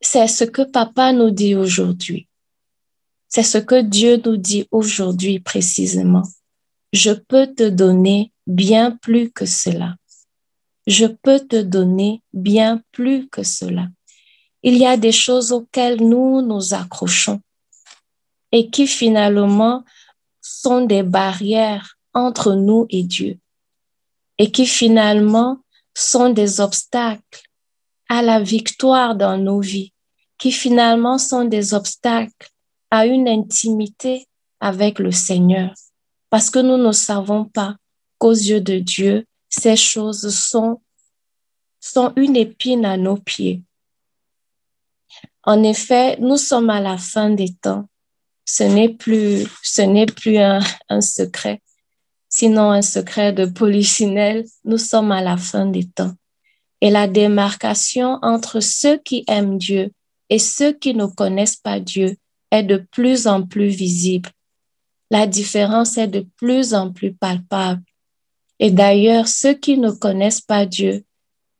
c'est 0.00 0.28
ce 0.28 0.44
que 0.44 0.62
papa 0.62 1.12
nous 1.12 1.30
dit 1.30 1.54
aujourd'hui. 1.54 2.28
C'est 3.28 3.42
ce 3.42 3.58
que 3.58 3.80
Dieu 3.80 4.20
nous 4.24 4.36
dit 4.36 4.66
aujourd'hui 4.70 5.40
précisément. 5.40 6.22
Je 6.92 7.12
peux 7.12 7.46
te 7.46 7.68
donner 7.68 8.32
bien 8.46 8.92
plus 9.02 9.30
que 9.30 9.46
cela. 9.46 9.96
Je 10.86 11.06
peux 11.06 11.40
te 11.40 11.60
donner 11.60 12.22
bien 12.32 12.82
plus 12.90 13.28
que 13.28 13.42
cela. 13.42 13.88
Il 14.62 14.76
y 14.76 14.86
a 14.86 14.96
des 14.96 15.12
choses 15.12 15.52
auxquelles 15.52 16.00
nous 16.00 16.42
nous 16.42 16.74
accrochons 16.74 17.40
et 18.52 18.70
qui 18.70 18.86
finalement 18.86 19.84
sont 20.40 20.84
des 20.84 21.02
barrières 21.02 21.96
entre 22.12 22.54
nous 22.54 22.86
et 22.90 23.04
Dieu 23.04 23.38
et 24.40 24.50
qui 24.50 24.64
finalement 24.64 25.58
sont 25.94 26.30
des 26.30 26.60
obstacles 26.60 27.42
à 28.08 28.22
la 28.22 28.40
victoire 28.40 29.14
dans 29.14 29.36
nos 29.36 29.60
vies, 29.60 29.92
qui 30.38 30.50
finalement 30.50 31.18
sont 31.18 31.44
des 31.44 31.74
obstacles 31.74 32.48
à 32.90 33.04
une 33.04 33.28
intimité 33.28 34.26
avec 34.58 34.98
le 34.98 35.12
Seigneur, 35.12 35.74
parce 36.30 36.48
que 36.48 36.58
nous 36.58 36.78
ne 36.78 36.90
savons 36.90 37.44
pas 37.44 37.76
qu'aux 38.16 38.32
yeux 38.32 38.62
de 38.62 38.78
Dieu, 38.78 39.26
ces 39.50 39.76
choses 39.76 40.34
sont, 40.34 40.80
une 42.16 42.36
épine 42.36 42.86
à 42.86 42.96
nos 42.96 43.18
pieds. 43.18 43.62
En 45.42 45.62
effet, 45.64 46.16
nous 46.18 46.38
sommes 46.38 46.70
à 46.70 46.80
la 46.80 46.96
fin 46.96 47.28
des 47.28 47.52
temps. 47.52 47.86
Ce 48.46 48.62
n'est 48.62 48.94
plus, 48.94 49.46
un 50.88 51.00
secret, 51.02 51.60
sinon 52.30 52.70
un 52.70 52.80
secret 52.80 53.32
de 53.34 53.44
polichinelle. 53.44 54.46
Nous 54.64 54.78
sommes 54.78 55.12
à 55.12 55.20
la 55.20 55.36
fin 55.36 55.66
des 55.66 55.84
temps. 55.84 56.14
Et 56.80 56.88
la 56.88 57.08
démarcation 57.08 58.18
entre 58.22 58.60
ceux 58.60 58.96
qui 58.96 59.24
aiment 59.28 59.58
Dieu 59.58 59.90
et 60.30 60.38
ceux 60.38 60.72
qui 60.72 60.94
ne 60.94 61.04
connaissent 61.06 61.56
pas 61.56 61.80
Dieu 61.80 62.16
est 62.50 62.62
de 62.62 62.78
plus 62.90 63.26
en 63.26 63.42
plus 63.42 63.68
visible. 63.68 64.30
La 65.10 65.26
différence 65.26 65.98
est 65.98 66.06
de 66.06 66.26
plus 66.36 66.72
en 66.72 66.92
plus 66.92 67.12
palpable. 67.12 67.82
Et 68.60 68.70
d'ailleurs, 68.70 69.26
ceux 69.26 69.54
qui 69.54 69.76
ne 69.76 69.90
connaissent 69.90 70.40
pas 70.40 70.66
Dieu 70.66 71.04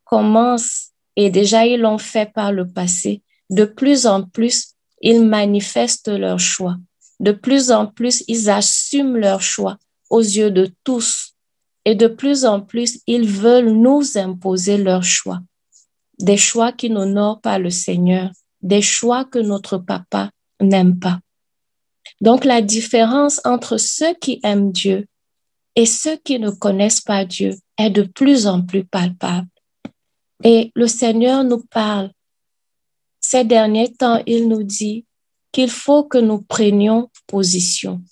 commencent, 0.05 0.91
et 1.17 1.31
déjà 1.31 1.67
ils 1.67 1.81
l'ont 1.81 1.99
fait 1.99 2.33
par 2.33 2.53
le 2.53 2.69
passé, 2.69 3.23
de 3.51 3.65
plus 3.65 4.07
en 4.07 4.23
plus, 4.23 4.75
ils 5.03 5.25
manifestent 5.25 6.09
leur 6.09 6.39
choix. 6.39 6.77
De 7.19 7.33
plus 7.33 7.73
en 7.73 7.87
plus, 7.87 8.23
ils 8.29 8.49
assument 8.49 9.17
leur 9.17 9.43
choix 9.43 9.77
aux 10.11 10.21
yeux 10.21 10.51
de 10.51 10.71
tous. 10.85 11.35
Et 11.85 11.95
de 11.95 12.09
plus 12.09 12.45
en 12.45 12.61
plus, 12.61 13.01
ils 13.07 13.27
veulent 13.27 13.71
nous 13.71 14.19
imposer 14.19 14.77
leur 14.77 15.03
choix. 15.03 15.41
Des 16.19 16.37
choix 16.37 16.73
qui 16.73 16.91
n'honorent 16.91 17.41
pas 17.41 17.59
le 17.59 17.71
Seigneur, 17.71 18.31
des 18.61 18.83
choix 18.83 19.25
que 19.25 19.39
notre 19.39 19.79
papa 19.79 20.31
n'aime 20.61 20.99
pas. 20.99 21.21
Donc 22.21 22.45
la 22.45 22.61
différence 22.61 23.41
entre 23.45 23.79
ceux 23.79 24.13
qui 24.21 24.41
aiment 24.43 24.73
Dieu 24.73 25.07
et 25.77 25.87
ceux 25.87 26.17
qui 26.17 26.39
ne 26.39 26.51
connaissent 26.51 27.01
pas 27.01 27.25
Dieu 27.25 27.55
est 27.79 27.91
de 27.91 28.03
plus 28.03 28.47
en 28.47 28.61
plus 28.61 28.85
palpable. 28.85 29.49
Et 30.45 30.73
le 30.75 30.87
Seigneur 30.87 31.45
nous 31.45 31.63
parle. 31.71 32.11
Ces 33.21 33.45
derniers 33.45 33.93
temps, 33.93 34.23
il 34.27 34.49
nous 34.49 34.63
dit 34.63 35.07
qu'il 35.53 35.71
faut 35.71 36.05
que 36.05 36.19
nous 36.19 36.43
prenions 36.43 37.11
position. 37.27 38.03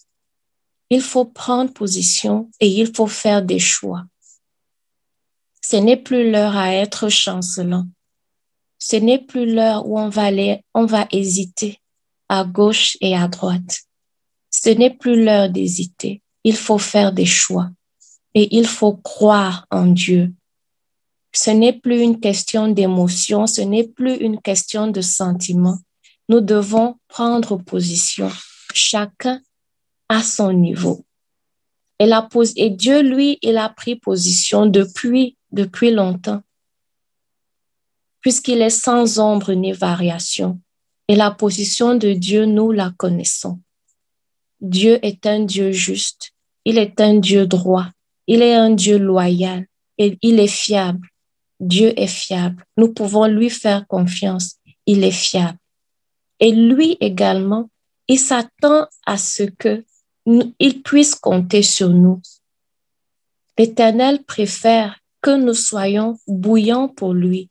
Il 0.91 1.03
faut 1.03 1.27
prendre 1.27 1.73
position 1.73 2.51
et 2.61 2.69
il 2.69 2.95
faut 2.95 3.07
faire 3.07 3.43
des 3.43 3.59
choix. 3.59 4.05
Ce 5.63 5.77
n'est 5.77 5.99
plus 5.99 6.31
l'heure 6.31 6.57
à 6.57 6.73
être 6.75 7.09
chancelant. 7.09 7.87
Ce 8.79 8.97
n'est 8.97 9.19
plus 9.19 9.53
l'heure 9.53 9.87
où 9.87 9.99
on 9.99 10.09
va 10.09 10.25
aller, 10.25 10.65
on 10.73 10.87
va 10.87 11.07
hésiter 11.11 11.81
à 12.29 12.45
gauche 12.45 12.97
et 13.01 13.17
à 13.17 13.29
droite. 13.29 13.81
Ce 14.51 14.71
n'est 14.71 14.95
plus 14.95 15.23
l'heure 15.23 15.51
d'hésiter. 15.51 16.23
Il 16.45 16.57
faut 16.57 16.79
faire 16.79 17.13
des 17.13 17.27
choix 17.27 17.71
et 18.35 18.57
il 18.57 18.67
faut 18.67 18.95
croire 18.97 19.67
en 19.71 19.87
Dieu. 19.87 20.33
Ce 21.33 21.51
n'est 21.51 21.73
plus 21.73 22.01
une 22.01 22.21
question 22.21 22.69
d'émotion, 22.69 23.47
ce 23.47 23.61
n'est 23.61 23.87
plus 23.87 24.17
une 24.17 24.41
question 24.41 24.87
de 24.87 25.01
sentiment. 25.01 25.79
Nous 26.29 26.41
devons 26.41 26.97
prendre 27.09 27.57
position, 27.57 28.31
chacun 28.73 29.41
à 30.09 30.23
son 30.23 30.53
niveau. 30.53 31.05
Et, 31.99 32.07
la, 32.07 32.29
et 32.57 32.71
Dieu, 32.71 33.03
lui, 33.03 33.39
il 33.43 33.57
a 33.57 33.69
pris 33.69 33.97
position 33.97 34.67
depuis, 34.67 35.37
depuis 35.51 35.91
longtemps 35.91 36.43
puisqu'il 38.21 38.63
est 38.63 38.71
sans 38.71 39.19
ombre 39.19 39.53
ni 39.53 39.73
variation. 39.73 40.61
Et 41.09 41.17
la 41.17 41.31
position 41.31 41.95
de 41.95 42.13
Dieu, 42.13 42.45
nous 42.45 42.73
la 42.73 42.93
connaissons. 42.97 43.61
Dieu 44.61 44.99
est 45.03 45.25
un 45.27 45.41
Dieu 45.41 45.73
juste, 45.73 46.33
il 46.65 46.79
est 46.79 47.01
un 47.01 47.15
Dieu 47.15 47.47
droit, 47.47 47.87
il 48.27 48.43
est 48.43 48.55
un 48.55 48.71
Dieu 48.71 48.99
loyal 48.99 49.67
et 49.97 50.19
il 50.21 50.41
est 50.41 50.47
fiable. 50.49 51.09
Dieu 51.61 51.99
est 51.99 52.07
fiable. 52.07 52.65
Nous 52.77 52.93
pouvons 52.93 53.27
lui 53.27 53.51
faire 53.51 53.87
confiance. 53.87 54.57
Il 54.87 55.03
est 55.03 55.11
fiable. 55.11 55.59
Et 56.39 56.53
lui 56.53 56.97
également, 57.01 57.69
il 58.07 58.19
s'attend 58.19 58.87
à 59.07 59.17
ce 59.19 59.45
que 59.45 59.85
il 60.59 60.83
puisse 60.83 61.15
compter 61.15 61.63
sur 61.63 61.91
nous. 61.91 62.21
L'Éternel 63.57 64.23
préfère 64.25 64.99
que 65.21 65.37
nous 65.37 65.55
soyons 65.55 66.19
bouillants 66.27 66.89
pour 66.89 67.13
lui 67.15 67.51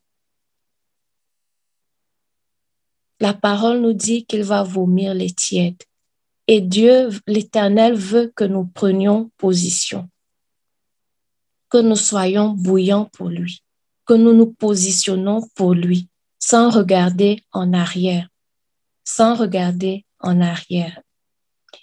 La 3.19 3.33
parole 3.33 3.81
nous 3.81 3.93
dit 3.93 4.25
qu'il 4.25 4.43
va 4.43 4.61
vomir 4.61 5.13
les 5.15 5.31
tièdes. 5.31 5.81
Et 6.47 6.61
Dieu, 6.61 7.09
l'Éternel, 7.25 7.95
veut 7.95 8.31
que 8.35 8.43
nous 8.43 8.65
prenions 8.65 9.31
position, 9.37 10.07
que 11.69 11.79
nous 11.79 11.95
soyons 11.95 12.49
bouillants 12.49 13.05
pour 13.05 13.29
lui, 13.29 13.63
que 14.05 14.13
nous 14.13 14.33
nous 14.33 14.53
positionnons 14.53 15.41
pour 15.55 15.73
lui, 15.73 16.09
sans 16.39 16.69
regarder 16.69 17.43
en 17.51 17.73
arrière, 17.73 18.29
sans 19.03 19.35
regarder 19.35 20.05
en 20.19 20.39
arrière. 20.39 21.01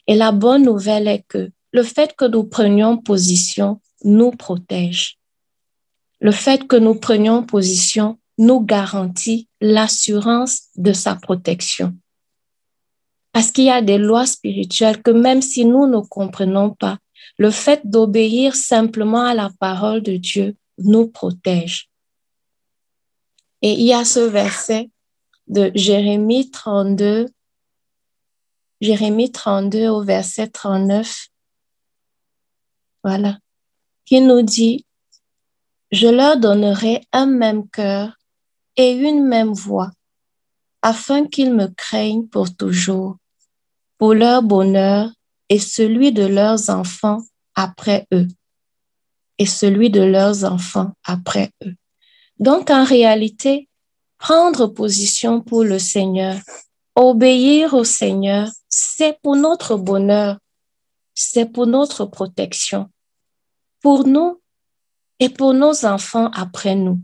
Et 0.06 0.14
la 0.14 0.32
bonne 0.32 0.64
nouvelle 0.64 1.08
est 1.08 1.24
que 1.26 1.50
le 1.72 1.82
fait 1.82 2.14
que 2.16 2.24
nous 2.24 2.44
prenions 2.44 2.98
position 2.98 3.80
nous 4.04 4.30
protège. 4.30 5.18
Le 6.20 6.30
fait 6.30 6.66
que 6.66 6.76
nous 6.76 6.94
prenions 6.94 7.42
position 7.42 8.18
nous 8.38 8.60
garantit 8.60 9.48
l'assurance 9.60 10.68
de 10.76 10.92
sa 10.92 11.14
protection. 11.14 11.94
Parce 13.32 13.50
qu'il 13.50 13.64
y 13.64 13.70
a 13.70 13.82
des 13.82 13.98
lois 13.98 14.26
spirituelles 14.26 15.02
que 15.02 15.10
même 15.10 15.42
si 15.42 15.64
nous 15.64 15.86
ne 15.86 15.98
comprenons 15.98 16.70
pas, 16.70 16.98
le 17.38 17.50
fait 17.50 17.80
d'obéir 17.84 18.54
simplement 18.54 19.24
à 19.24 19.34
la 19.34 19.50
parole 19.58 20.02
de 20.02 20.16
Dieu 20.16 20.56
nous 20.78 21.08
protège. 21.08 21.88
Et 23.62 23.72
il 23.72 23.86
y 23.86 23.92
a 23.92 24.04
ce 24.04 24.20
verset 24.20 24.90
de 25.48 25.70
Jérémie 25.74 26.50
32, 26.50 27.26
Jérémie 28.80 29.30
32 29.32 29.88
au 29.88 30.02
verset 30.02 30.48
39, 30.48 31.28
voilà, 33.02 33.38
qui 34.04 34.20
nous 34.20 34.42
dit, 34.42 34.84
je 35.90 36.08
leur 36.08 36.38
donnerai 36.38 37.02
un 37.12 37.26
même 37.26 37.68
cœur 37.68 38.16
et 38.76 38.92
une 38.92 39.24
même 39.24 39.52
voix, 39.52 39.90
afin 40.82 41.26
qu'ils 41.26 41.54
me 41.54 41.68
craignent 41.68 42.26
pour 42.26 42.54
toujours, 42.54 43.16
pour 43.98 44.14
leur 44.14 44.42
bonheur 44.42 45.10
et 45.48 45.58
celui 45.58 46.12
de 46.12 46.24
leurs 46.24 46.70
enfants 46.70 47.22
après 47.54 48.06
eux, 48.12 48.26
et 49.38 49.46
celui 49.46 49.90
de 49.90 50.02
leurs 50.02 50.44
enfants 50.44 50.92
après 51.04 51.52
eux. 51.64 51.74
Donc, 52.38 52.70
en 52.70 52.84
réalité, 52.84 53.68
prendre 54.18 54.66
position 54.66 55.40
pour 55.40 55.62
le 55.64 55.78
Seigneur, 55.78 56.36
obéir 56.96 57.74
au 57.74 57.84
Seigneur, 57.84 58.48
c'est 58.76 59.20
pour 59.22 59.36
notre 59.36 59.76
bonheur, 59.76 60.40
c'est 61.14 61.46
pour 61.46 61.68
notre 61.68 62.06
protection, 62.06 62.90
pour 63.80 64.04
nous 64.04 64.42
et 65.20 65.28
pour 65.28 65.54
nos 65.54 65.86
enfants 65.86 66.28
après 66.32 66.74
nous. 66.74 67.00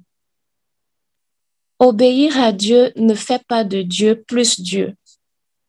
Obéir 1.79 2.37
à 2.43 2.51
Dieu 2.51 2.93
ne 2.97 3.15
fait 3.15 3.47
pas 3.47 3.63
de 3.63 3.83
Dieu 3.83 4.21
plus 4.27 4.61
Dieu. 4.61 4.97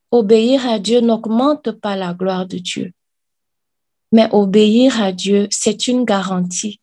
Obéir 0.10 0.67
à 0.67 0.79
Dieu 0.79 1.01
n'augmente 1.01 1.70
pas 1.70 1.96
la 1.96 2.15
gloire 2.15 2.48
de 2.48 2.58
Dieu. 2.58 2.93
Mais 4.12 4.27
obéir 4.31 5.00
à 5.00 5.12
Dieu, 5.12 5.48
c'est 5.51 5.88
une 5.88 6.03
garantie 6.03 6.81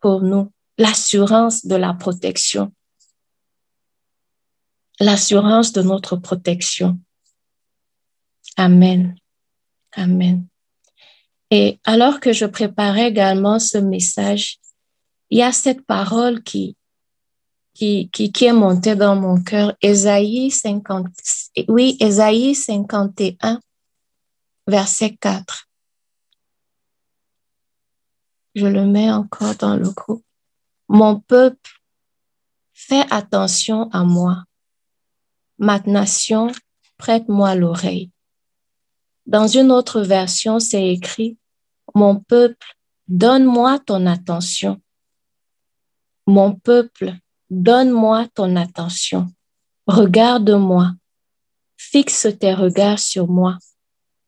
pour 0.00 0.22
nous 0.22 0.50
l'assurance 0.78 1.66
de 1.66 1.76
la 1.76 1.92
protection, 1.92 2.72
l'assurance 4.98 5.72
de 5.72 5.82
notre 5.82 6.16
protection. 6.16 6.98
Amen. 8.56 9.16
Amen. 9.92 10.46
Et 11.50 11.78
alors 11.84 12.20
que 12.20 12.32
je 12.32 12.46
préparais 12.46 13.08
également 13.08 13.58
ce 13.58 13.78
message, 13.78 14.58
il 15.30 15.38
y 15.38 15.42
a 15.42 15.52
cette 15.52 15.84
parole 15.86 16.42
qui, 16.42 16.76
qui, 17.74 18.10
est 18.40 18.52
montée 18.52 18.96
dans 18.96 19.16
mon 19.16 19.42
cœur, 19.42 19.76
Ésaïe 19.80 20.50
50, 20.50 21.06
oui, 21.68 21.96
Ésaïe 22.00 22.54
51, 22.54 23.60
verset 24.66 25.16
4. 25.16 25.68
Je 28.54 28.66
le 28.66 28.86
mets 28.86 29.10
encore 29.10 29.54
dans 29.56 29.76
le 29.76 29.90
groupe. 29.90 30.24
Mon 30.88 31.20
peuple, 31.20 31.82
fais 32.72 33.04
attention 33.10 33.90
à 33.90 34.04
moi. 34.04 34.44
Ma 35.58 35.78
nation, 35.80 36.50
prête-moi 36.96 37.54
l'oreille. 37.54 38.10
Dans 39.26 39.46
une 39.46 39.72
autre 39.72 40.00
version, 40.02 40.60
c'est 40.60 40.86
écrit, 40.88 41.36
Mon 41.94 42.16
peuple, 42.16 42.66
donne-moi 43.08 43.78
ton 43.80 44.06
attention. 44.06 44.80
Mon 46.26 46.54
peuple, 46.54 47.14
donne-moi 47.50 48.26
ton 48.34 48.56
attention. 48.56 49.28
Regarde-moi. 49.86 50.92
Fixe 51.76 52.26
tes 52.38 52.54
regards 52.54 52.98
sur 52.98 53.28
moi. 53.28 53.58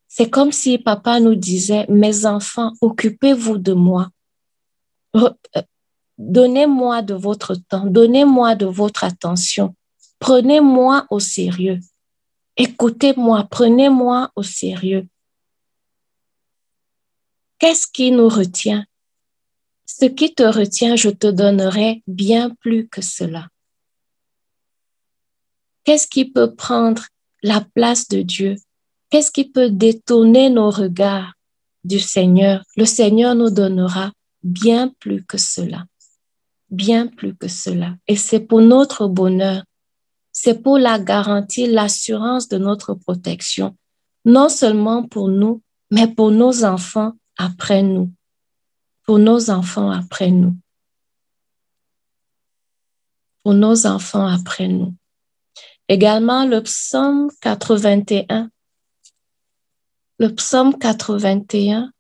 C'est 0.08 0.30
comme 0.30 0.52
si 0.52 0.78
papa 0.78 1.20
nous 1.20 1.34
disait, 1.34 1.86
mes 1.88 2.26
enfants, 2.26 2.72
occupez-vous 2.80 3.58
de 3.58 3.72
moi. 3.72 4.08
Euh, 5.16 5.30
donnez-moi 6.18 7.02
de 7.02 7.14
votre 7.14 7.54
temps, 7.54 7.86
donnez-moi 7.86 8.54
de 8.54 8.66
votre 8.66 9.04
attention. 9.04 9.74
Prenez-moi 10.18 11.06
au 11.10 11.20
sérieux. 11.20 11.78
Écoutez-moi, 12.60 13.46
prenez-moi 13.48 14.32
au 14.34 14.42
sérieux. 14.42 15.06
Qu'est-ce 17.60 17.86
qui 17.86 18.10
nous 18.10 18.28
retient? 18.28 18.84
Ce 19.86 20.06
qui 20.06 20.34
te 20.34 20.42
retient, 20.42 20.96
je 20.96 21.08
te 21.08 21.28
donnerai 21.28 22.02
bien 22.08 22.50
plus 22.50 22.88
que 22.88 23.00
cela. 23.00 23.48
Qu'est-ce 25.84 26.08
qui 26.08 26.24
peut 26.24 26.56
prendre 26.56 27.06
la 27.42 27.60
place 27.60 28.08
de 28.08 28.22
Dieu? 28.22 28.56
Qu'est-ce 29.08 29.30
qui 29.30 29.44
peut 29.48 29.70
détourner 29.70 30.50
nos 30.50 30.70
regards 30.70 31.34
du 31.84 32.00
Seigneur? 32.00 32.64
Le 32.76 32.84
Seigneur 32.84 33.36
nous 33.36 33.50
donnera 33.50 34.12
bien 34.42 34.92
plus 34.98 35.24
que 35.24 35.38
cela. 35.38 35.86
Bien 36.70 37.06
plus 37.06 37.36
que 37.36 37.46
cela. 37.48 37.94
Et 38.08 38.16
c'est 38.16 38.40
pour 38.40 38.60
notre 38.60 39.06
bonheur 39.06 39.62
c'est 40.40 40.62
pour 40.62 40.78
la 40.78 41.00
garantie, 41.00 41.66
l'assurance 41.66 42.46
de 42.46 42.58
notre 42.58 42.94
protection, 42.94 43.76
non 44.24 44.48
seulement 44.48 45.02
pour 45.02 45.28
nous, 45.28 45.64
mais 45.90 46.06
pour 46.06 46.30
nos 46.30 46.62
enfants 46.62 47.14
après 47.36 47.82
nous. 47.82 48.12
Pour 49.02 49.18
nos 49.18 49.50
enfants 49.50 49.90
après 49.90 50.30
nous. 50.30 50.56
Pour 53.42 53.54
nos 53.54 53.84
enfants 53.84 54.28
après 54.28 54.68
nous. 54.68 54.94
Également 55.88 56.44
le 56.46 56.62
psaume 56.62 57.32
81. 57.40 58.48
Le 60.20 60.28
psaume 60.34 60.78
81, 60.78 61.90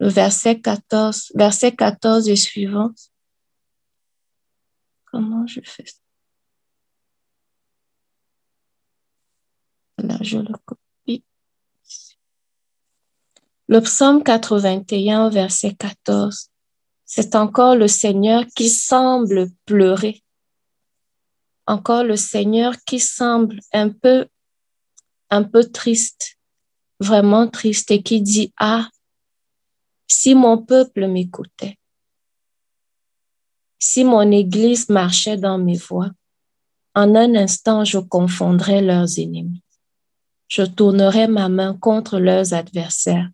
le 0.00 0.08
verset 0.08 0.60
14, 0.60 1.32
verset 1.34 1.72
14 1.74 2.28
et 2.28 2.36
suivant. 2.36 2.90
Comment 5.06 5.46
je 5.46 5.60
fais 5.64 5.86
ça? 5.86 6.05
Là, 9.98 10.18
je 10.20 10.38
le 10.38 10.52
copie. 10.64 11.24
Le 13.68 13.80
psaume 13.80 14.22
81, 14.22 15.30
verset 15.30 15.74
14. 15.74 16.50
C'est 17.04 17.34
encore 17.34 17.76
le 17.76 17.88
Seigneur 17.88 18.44
qui 18.54 18.68
semble 18.68 19.48
pleurer. 19.64 20.22
Encore 21.66 22.04
le 22.04 22.16
Seigneur 22.16 22.74
qui 22.84 23.00
semble 23.00 23.60
un 23.72 23.88
peu, 23.88 24.26
un 25.30 25.42
peu 25.42 25.64
triste, 25.64 26.36
vraiment 27.00 27.48
triste 27.48 27.90
et 27.90 28.02
qui 28.02 28.20
dit, 28.20 28.52
ah, 28.58 28.88
si 30.06 30.34
mon 30.34 30.58
peuple 30.58 31.08
m'écoutait, 31.08 31.78
si 33.78 34.04
mon 34.04 34.30
Église 34.30 34.88
marchait 34.88 35.36
dans 35.36 35.58
mes 35.58 35.76
voies, 35.76 36.10
en 36.94 37.14
un 37.14 37.34
instant, 37.34 37.84
je 37.84 37.98
confondrais 37.98 38.80
leurs 38.80 39.18
ennemis 39.18 39.62
je 40.48 40.62
tournerai 40.62 41.26
ma 41.26 41.48
main 41.48 41.76
contre 41.76 42.18
leurs 42.18 42.54
adversaires. 42.54 43.28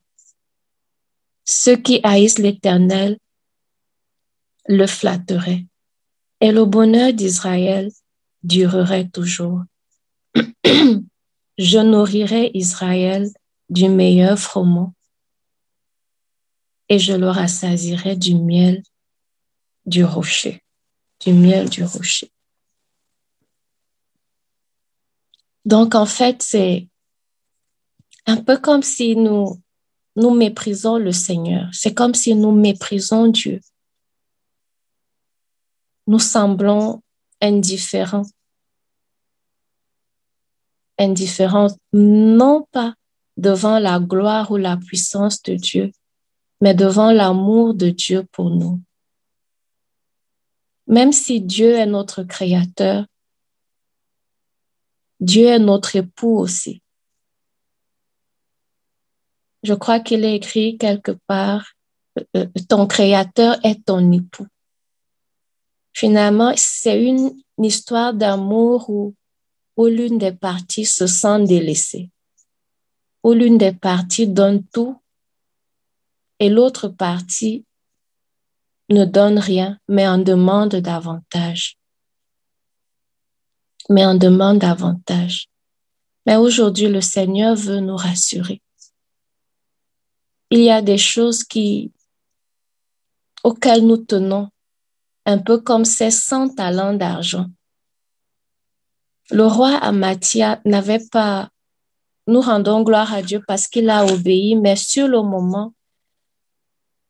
Ceux 1.45 1.77
qui 1.77 2.01
haïssent 2.03 2.39
l'Éternel 2.39 3.19
le 4.67 4.87
flatteraient, 4.87 5.67
et 6.41 6.53
le 6.53 6.65
bonheur 6.65 7.13
d'Israël 7.13 7.91
durerait 8.43 9.09
toujours. 9.09 9.63
je 11.59 11.79
nourrirai 11.79 12.51
Israël 12.55 13.29
du 13.69 13.89
meilleur 13.89 14.39
froment, 14.39 14.95
et 16.89 16.99
je 16.99 17.13
le 17.13 17.29
rassasirai 17.29 18.17
du 18.17 18.37
miel 18.37 18.83
du 19.85 20.05
rocher, 20.05 20.63
du 21.21 21.33
miel 21.33 21.69
du 21.69 21.83
rocher. 21.83 22.31
Donc, 25.65 25.95
en 25.95 26.07
fait, 26.07 26.43
c'est 26.43 26.89
un 28.27 28.37
peu 28.37 28.59
comme 28.59 28.83
si 28.83 29.17
nous, 29.17 29.61
nous 30.17 30.35
méprisons 30.35 30.99
le 30.99 31.13
Seigneur. 31.13 31.69
C'est 31.73 31.95
comme 31.95 32.15
si 32.15 32.35
nous 32.35 32.53
méprisons 32.53 33.29
Dieu. 33.29 33.61
Nous 36.07 36.19
semblons 36.19 37.03
indifférents. 37.41 38.27
Indifférents, 40.99 41.75
non 41.93 42.67
pas 42.71 42.95
devant 43.37 43.79
la 43.79 43.99
gloire 43.99 44.51
ou 44.51 44.57
la 44.57 44.77
puissance 44.77 45.43
de 45.43 45.55
Dieu, 45.55 45.91
mais 46.61 46.75
devant 46.75 47.11
l'amour 47.11 47.75
de 47.75 47.91
Dieu 47.91 48.25
pour 48.31 48.51
nous. 48.51 48.81
Même 50.87 51.13
si 51.13 51.41
Dieu 51.41 51.73
est 51.73 51.87
notre 51.87 52.23
créateur, 52.23 53.07
Dieu 55.21 55.47
est 55.47 55.59
notre 55.59 55.97
époux 55.97 56.39
aussi. 56.39 56.83
Je 59.63 59.75
crois 59.75 60.01
qu'il 60.01 60.25
est 60.25 60.35
écrit 60.35 60.77
quelque 60.77 61.13
part, 61.27 61.73
euh, 62.19 62.25
euh, 62.37 62.47
ton 62.69 62.87
créateur 62.87 63.57
est 63.65 63.85
ton 63.85 64.11
époux. 64.13 64.47
Finalement, 65.95 66.53
c'est 66.57 67.03
une, 67.03 67.39
histoire 67.59 68.13
d'amour 68.13 68.91
où, 68.91 69.15
où 69.77 69.87
l'une 69.87 70.19
des 70.19 70.33
parties 70.33 70.87
se 70.87 71.07
sent 71.07 71.45
délaissée, 71.45 72.11
où 73.23 73.35
l'une 73.35 73.57
des 73.57 73.73
parties 73.73 74.27
donne 74.27 74.65
tout 74.73 75.01
et 76.41 76.49
l'autre 76.49 76.89
partie 76.89 77.65
ne 78.89 79.05
donne 79.05 79.39
rien, 79.39 79.79
mais 79.87 80.09
en 80.09 80.19
demande 80.19 80.75
davantage. 80.75 81.77
Mais 83.89 84.05
en 84.05 84.17
demande 84.17 84.59
davantage. 84.59 85.47
Mais 86.27 86.35
aujourd'hui, 86.35 86.89
le 86.89 87.01
Seigneur 87.01 87.55
veut 87.55 87.79
nous 87.79 87.97
rassurer 87.97 88.61
il 90.53 90.61
y 90.61 90.71
a 90.71 90.83
des 90.83 90.99
choses 90.99 91.45
auxquelles 93.43 93.87
nous 93.87 93.97
tenons, 93.97 94.51
un 95.25 95.39
peu 95.39 95.59
comme 95.59 95.87
ces 95.87 96.11
100 96.11 96.57
talents 96.57 96.93
d'argent. 96.93 97.47
Le 99.31 99.47
roi 99.47 99.71
Amathia 99.79 100.61
n'avait 100.67 101.07
pas, 101.11 101.49
nous 102.27 102.43
rendons 102.43 102.83
gloire 102.83 103.15
à 103.15 103.23
Dieu 103.23 103.43
parce 103.49 103.67
qu'il 103.67 103.89
a 103.89 104.05
obéi, 104.05 104.55
mais 104.55 104.77
sur 104.77 105.09
le 105.09 105.23
moment, 105.23 105.73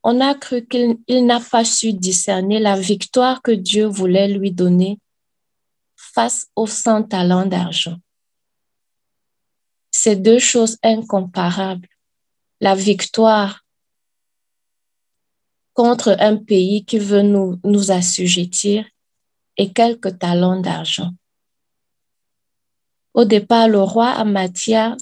on 0.04 0.20
a 0.20 0.34
cru 0.36 0.64
qu'il 0.64 1.26
n'a 1.26 1.40
pas 1.40 1.64
su 1.64 1.94
discerner 1.94 2.60
la 2.60 2.78
victoire 2.78 3.42
que 3.42 3.50
Dieu 3.50 3.86
voulait 3.86 4.28
lui 4.28 4.52
donner 4.52 5.00
face 5.96 6.46
aux 6.54 6.68
100 6.68 7.08
talents 7.08 7.46
d'argent. 7.46 7.96
C'est 9.90 10.16
deux 10.16 10.38
choses 10.38 10.78
incomparables 10.84 11.88
la 12.62 12.76
victoire 12.76 13.66
contre 15.74 16.16
un 16.20 16.36
pays 16.36 16.84
qui 16.84 17.00
veut 17.00 17.22
nous, 17.22 17.90
assujettir 17.90 18.86
et 19.56 19.72
quelques 19.72 20.16
talents 20.20 20.60
d'argent. 20.60 21.10
Au 23.14 23.24
départ, 23.24 23.66
le 23.66 23.80
roi 23.80 24.10
Amathia 24.10 24.96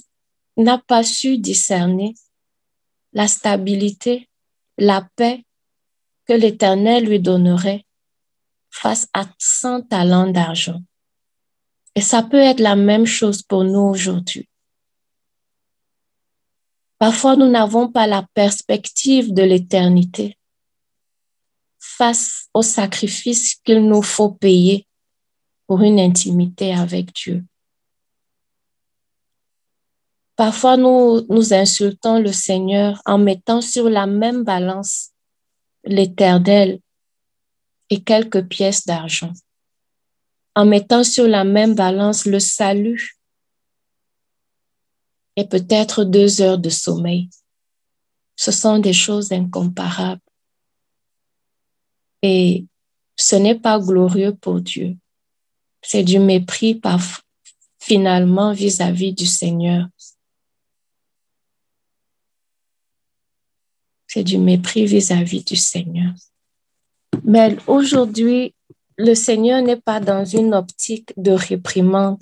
n'a 0.57 0.79
pas 0.79 1.03
su 1.03 1.37
discerner 1.37 2.15
la 3.13 3.27
stabilité, 3.27 4.27
la 4.79 5.07
paix 5.15 5.45
que 6.25 6.33
l'Éternel 6.33 7.05
lui 7.05 7.19
donnerait 7.19 7.85
face 8.71 9.07
à 9.13 9.25
100 9.37 9.83
talents 9.83 10.31
d'argent. 10.31 10.81
Et 11.93 12.01
ça 12.01 12.23
peut 12.23 12.39
être 12.39 12.59
la 12.59 12.75
même 12.75 13.05
chose 13.05 13.43
pour 13.43 13.63
nous 13.63 13.81
aujourd'hui. 13.81 14.49
Parfois, 17.01 17.35
nous 17.35 17.49
n'avons 17.49 17.91
pas 17.91 18.05
la 18.05 18.27
perspective 18.35 19.33
de 19.33 19.41
l'éternité 19.41 20.37
face 21.79 22.47
au 22.53 22.61
sacrifice 22.61 23.55
qu'il 23.55 23.87
nous 23.87 24.03
faut 24.03 24.29
payer 24.29 24.85
pour 25.65 25.81
une 25.81 25.99
intimité 25.99 26.75
avec 26.75 27.11
Dieu. 27.15 27.43
Parfois, 30.35 30.77
nous, 30.77 31.25
nous 31.27 31.55
insultons 31.55 32.19
le 32.19 32.31
Seigneur 32.31 33.01
en 33.07 33.17
mettant 33.17 33.61
sur 33.61 33.89
la 33.89 34.05
même 34.05 34.43
balance 34.43 35.09
l'éternel 35.83 36.81
et 37.89 38.03
quelques 38.03 38.45
pièces 38.45 38.85
d'argent, 38.85 39.33
en 40.53 40.65
mettant 40.65 41.03
sur 41.03 41.27
la 41.27 41.45
même 41.45 41.73
balance 41.73 42.27
le 42.27 42.37
salut 42.37 43.20
et 45.35 45.45
peut-être 45.45 46.03
deux 46.03 46.41
heures 46.41 46.57
de 46.57 46.69
sommeil. 46.69 47.29
Ce 48.35 48.51
sont 48.51 48.79
des 48.79 48.93
choses 48.93 49.31
incomparables. 49.31 50.21
Et 52.21 52.65
ce 53.15 53.35
n'est 53.35 53.59
pas 53.59 53.79
glorieux 53.79 54.33
pour 54.35 54.61
Dieu. 54.61 54.97
C'est 55.81 56.03
du 56.03 56.19
mépris 56.19 56.79
finalement 57.79 58.53
vis-à-vis 58.53 59.13
du 59.13 59.25
Seigneur. 59.25 59.87
C'est 64.07 64.23
du 64.23 64.37
mépris 64.37 64.85
vis-à-vis 64.85 65.43
du 65.43 65.55
Seigneur. 65.55 66.13
Mais 67.23 67.57
aujourd'hui, 67.67 68.53
le 68.97 69.15
Seigneur 69.15 69.61
n'est 69.61 69.79
pas 69.79 69.99
dans 69.99 70.25
une 70.25 70.53
optique 70.53 71.13
de 71.17 71.31
réprimande. 71.31 72.21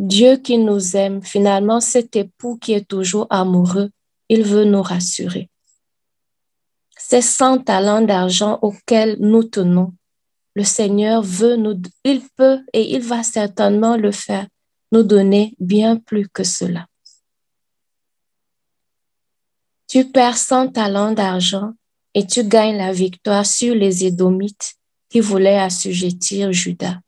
Dieu 0.00 0.36
qui 0.36 0.58
nous 0.58 0.96
aime, 0.96 1.24
finalement, 1.24 1.80
cet 1.80 2.14
époux 2.14 2.56
qui 2.56 2.72
est 2.72 2.86
toujours 2.86 3.26
amoureux, 3.30 3.90
il 4.28 4.44
veut 4.44 4.64
nous 4.64 4.80
rassurer. 4.80 5.50
Ces 6.96 7.20
100 7.20 7.64
talents 7.64 8.00
d'argent 8.00 8.60
auxquels 8.62 9.16
nous 9.18 9.42
tenons, 9.42 9.92
le 10.54 10.62
Seigneur 10.62 11.20
veut 11.22 11.56
nous, 11.56 11.82
il 12.04 12.22
peut 12.36 12.60
et 12.72 12.94
il 12.94 13.02
va 13.02 13.24
certainement 13.24 13.96
le 13.96 14.12
faire, 14.12 14.46
nous 14.92 15.02
donner 15.02 15.56
bien 15.58 15.96
plus 15.96 16.28
que 16.28 16.44
cela. 16.44 16.86
Tu 19.88 20.04
perds 20.04 20.38
100 20.38 20.68
talents 20.68 21.10
d'argent 21.10 21.72
et 22.14 22.24
tu 22.24 22.44
gagnes 22.44 22.76
la 22.76 22.92
victoire 22.92 23.44
sur 23.44 23.74
les 23.74 24.04
Édomites 24.04 24.76
qui 25.08 25.18
voulaient 25.18 25.58
assujettir 25.58 26.52
Judas. 26.52 27.00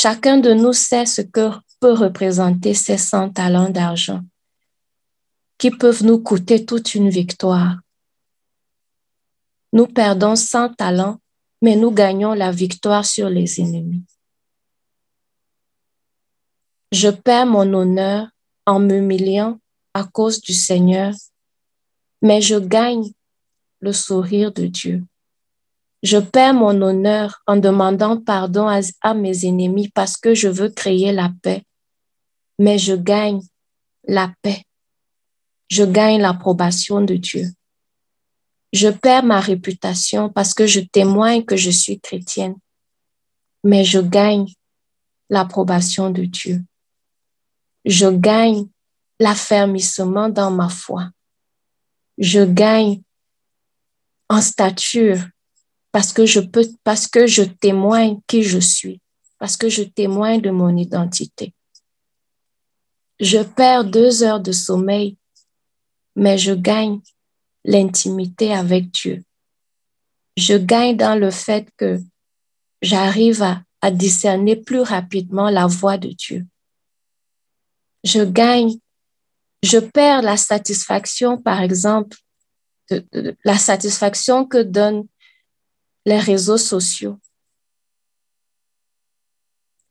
Chacun 0.00 0.38
de 0.38 0.52
nous 0.52 0.72
sait 0.72 1.06
ce 1.06 1.22
que 1.22 1.50
peut 1.80 1.92
représenter 1.92 2.72
ces 2.72 2.96
100 2.96 3.30
talents 3.30 3.68
d'argent 3.68 4.22
qui 5.58 5.72
peuvent 5.72 6.04
nous 6.04 6.22
coûter 6.22 6.64
toute 6.64 6.94
une 6.94 7.10
victoire. 7.10 7.80
Nous 9.72 9.88
perdons 9.88 10.36
100 10.36 10.74
talents, 10.74 11.18
mais 11.62 11.74
nous 11.74 11.90
gagnons 11.90 12.32
la 12.32 12.52
victoire 12.52 13.04
sur 13.04 13.28
les 13.28 13.60
ennemis. 13.60 14.04
Je 16.92 17.08
perds 17.08 17.46
mon 17.46 17.74
honneur 17.74 18.28
en 18.66 18.78
m'humiliant 18.78 19.58
à 19.94 20.04
cause 20.04 20.40
du 20.40 20.54
Seigneur, 20.54 21.12
mais 22.22 22.40
je 22.40 22.54
gagne 22.54 23.10
le 23.80 23.92
sourire 23.92 24.52
de 24.52 24.66
Dieu. 24.66 25.04
Je 26.02 26.18
perds 26.18 26.54
mon 26.54 26.80
honneur 26.80 27.42
en 27.46 27.56
demandant 27.56 28.20
pardon 28.20 28.68
à, 28.68 29.14
mes 29.14 29.44
ennemis 29.44 29.88
parce 29.88 30.16
que 30.16 30.34
je 30.34 30.48
veux 30.48 30.68
créer 30.68 31.12
la 31.12 31.32
paix, 31.42 31.64
mais 32.58 32.78
je 32.78 32.94
gagne 32.94 33.40
la 34.04 34.32
paix. 34.42 34.62
Je 35.68 35.84
gagne 35.84 36.20
l'approbation 36.20 37.00
de 37.00 37.16
Dieu. 37.16 37.46
Je 38.72 38.88
perds 38.88 39.24
ma 39.24 39.40
réputation 39.40 40.30
parce 40.30 40.54
que 40.54 40.66
je 40.66 40.80
témoigne 40.80 41.44
que 41.44 41.56
je 41.56 41.70
suis 41.70 42.00
chrétienne, 42.00 42.56
mais 43.64 43.84
je 43.84 43.98
gagne 43.98 44.46
l'approbation 45.30 46.10
de 46.10 46.24
Dieu. 46.24 46.62
Je 47.84 48.06
gagne 48.06 48.68
l'affermissement 49.18 50.28
dans 50.28 50.50
ma 50.50 50.68
foi. 50.68 51.10
Je 52.18 52.44
gagne 52.44 53.02
en 54.28 54.40
stature 54.40 55.18
parce 55.92 56.12
que 56.12 56.26
je 56.26 56.40
peux, 56.40 56.66
parce 56.84 57.06
que 57.06 57.26
je 57.26 57.42
témoigne 57.42 58.20
qui 58.26 58.42
je 58.42 58.58
suis, 58.58 59.00
parce 59.38 59.56
que 59.56 59.68
je 59.68 59.82
témoigne 59.82 60.40
de 60.40 60.50
mon 60.50 60.76
identité. 60.76 61.54
Je 63.20 63.38
perds 63.42 63.84
deux 63.84 64.22
heures 64.22 64.40
de 64.40 64.52
sommeil, 64.52 65.16
mais 66.14 66.38
je 66.38 66.52
gagne 66.52 67.00
l'intimité 67.64 68.52
avec 68.52 68.90
Dieu. 68.90 69.24
Je 70.36 70.54
gagne 70.54 70.96
dans 70.96 71.18
le 71.18 71.30
fait 71.30 71.68
que 71.76 72.00
j'arrive 72.80 73.42
à, 73.42 73.62
à 73.80 73.90
discerner 73.90 74.56
plus 74.56 74.82
rapidement 74.82 75.50
la 75.50 75.66
voix 75.66 75.98
de 75.98 76.08
Dieu. 76.08 76.46
Je 78.04 78.22
gagne 78.22 78.78
je 79.62 79.78
perds 79.78 80.22
la 80.22 80.36
satisfaction, 80.36 81.36
par 81.36 81.60
exemple, 81.60 82.16
la 83.44 83.58
satisfaction 83.58 84.46
que 84.46 84.62
donnent 84.62 85.06
les 86.08 86.18
réseaux 86.18 86.56
sociaux. 86.58 87.18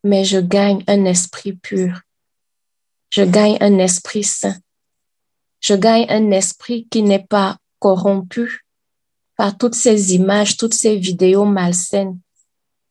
Mais 0.04 0.26
je 0.26 0.40
gagne 0.40 0.84
un 0.88 1.06
esprit 1.06 1.54
pur. 1.54 2.02
Je 3.10 3.22
gagne 3.22 3.58
un 3.62 3.78
esprit 3.78 4.24
saint. 4.24 4.60
Je 5.60 5.76
gagne 5.76 6.08
un 6.10 6.32
esprit 6.32 6.88
qui 6.90 7.04
n'est 7.04 7.28
pas 7.36 7.58
corrompu 7.80 8.66
par 9.36 9.58
toutes 9.58 9.76
ces 9.76 10.16
images, 10.16 10.58
toutes 10.58 10.74
ces 10.74 10.98
vidéos 10.98 11.46
malsaines 11.46 12.20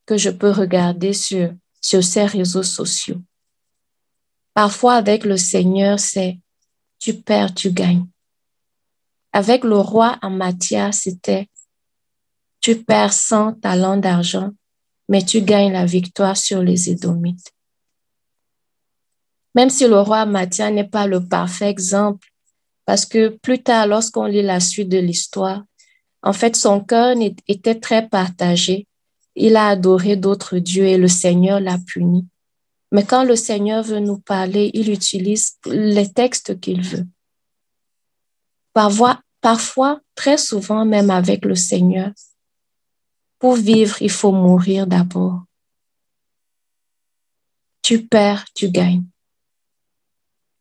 que 0.07 0.17
je 0.17 0.31
peux 0.31 0.53
regarder 0.53 1.13
sur, 1.13 1.53
sur 1.81 2.05
ces 2.05 2.27
réseaux 2.27 2.63
sociaux. 2.63 3.21
Parfois, 4.55 4.95
avec 4.95 5.25
le 5.25 5.37
Seigneur, 5.37 5.99
c'est 5.99 6.39
tu 7.01 7.15
perds, 7.15 7.55
tu 7.55 7.73
gagnes. 7.73 8.07
Avec 9.33 9.65
le 9.65 9.79
roi 9.79 10.17
Amathia, 10.23 10.93
c'était 10.93 11.49
tu 12.61 12.77
perds 12.83 13.13
100 13.13 13.61
talents 13.61 13.97
d'argent, 13.97 14.51
mais 15.09 15.23
tu 15.23 15.43
gagnes 15.43 15.73
la 15.73 15.87
victoire 15.87 16.37
sur 16.37 16.63
les 16.63 16.91
Édomites. 16.91 17.53
Même 19.55 19.71
si 19.71 19.87
le 19.89 20.01
roi 20.01 20.21
Amathia 20.21 20.71
n'est 20.71 20.89
pas 20.89 21.07
le 21.07 21.27
parfait 21.27 21.71
exemple, 21.71 22.29
parce 22.85 23.07
que 23.07 23.29
plus 23.29 23.63
tard, 23.63 23.87
lorsqu'on 23.87 24.27
lit 24.27 24.43
la 24.43 24.61
suite 24.61 24.89
de 24.89 24.99
l'histoire, 24.99 25.65
en 26.23 26.33
fait, 26.33 26.57
son 26.57 26.81
cœur 26.81 27.15
était 27.47 27.79
très 27.79 28.09
partagé. 28.09 28.87
Il 29.35 29.57
a 29.57 29.69
adoré 29.69 30.17
d'autres 30.17 30.59
dieux 30.59 30.87
et 30.87 30.97
le 30.97 31.09
Seigneur 31.09 31.61
l'a 31.61 31.79
puni. 31.79 32.27
Mais 32.91 33.05
quand 33.05 33.25
le 33.25 33.37
Seigneur 33.37 33.83
veut 33.83 34.01
nous 34.01 34.19
parler, 34.19 34.71
il 34.75 34.91
utilise 34.91 35.57
les 35.67 36.13
textes 36.13 36.59
qu'il 36.61 36.83
veut. 36.83 37.07
Parfois, 38.73 40.01
très 40.15 40.39
souvent 40.39 40.85
même 40.85 41.11
avec 41.11 41.45
le 41.45 41.55
Seigneur, 41.55 42.11
pour 43.39 43.57
vivre, 43.57 44.01
il 44.01 44.11
faut 44.11 44.33
mourir 44.33 44.87
d'abord. 44.87 45.43
Tu 47.83 48.07
perds, 48.07 48.45
tu 48.55 48.71
gagnes. 48.71 49.05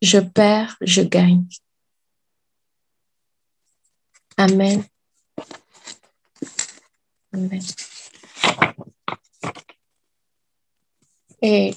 Je 0.01 0.19
perds, 0.19 0.77
je 0.81 1.01
gagne. 1.01 1.45
Amen. 4.38 4.83
Et 11.41 11.73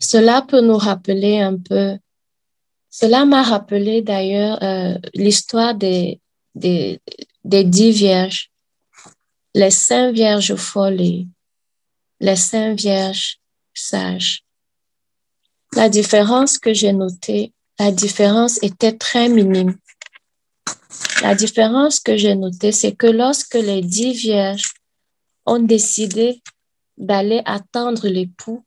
cela 0.00 0.42
peut 0.42 0.60
nous 0.60 0.76
rappeler 0.76 1.38
un 1.40 1.58
peu, 1.58 1.98
cela 2.90 3.24
m'a 3.24 3.42
rappelé 3.42 4.02
d'ailleurs 4.02 4.62
euh, 4.62 4.98
l'histoire 5.14 5.74
des, 5.74 6.20
des, 6.54 7.00
des, 7.44 7.64
dix 7.64 7.92
vierges, 7.92 8.50
les 9.56 9.70
cinq 9.70 10.12
vierges 10.12 10.54
folles 10.54 11.24
les 12.20 12.36
cinq 12.36 12.78
vierges 12.78 13.38
sages. 13.72 14.44
La 15.74 15.88
différence 15.88 16.58
que 16.58 16.74
j'ai 16.74 16.92
notée, 16.92 17.54
la 17.78 17.90
différence 17.90 18.62
était 18.62 18.98
très 18.98 19.30
minime. 19.30 19.74
La 21.22 21.34
différence 21.34 22.00
que 22.00 22.18
j'ai 22.18 22.34
notée, 22.34 22.70
c'est 22.70 22.94
que 22.94 23.06
lorsque 23.06 23.54
les 23.54 23.80
dix 23.80 24.12
vierges 24.12 24.74
ont 25.46 25.58
décidé 25.58 26.42
d'aller 26.98 27.40
attendre 27.46 28.08
l'époux, 28.08 28.62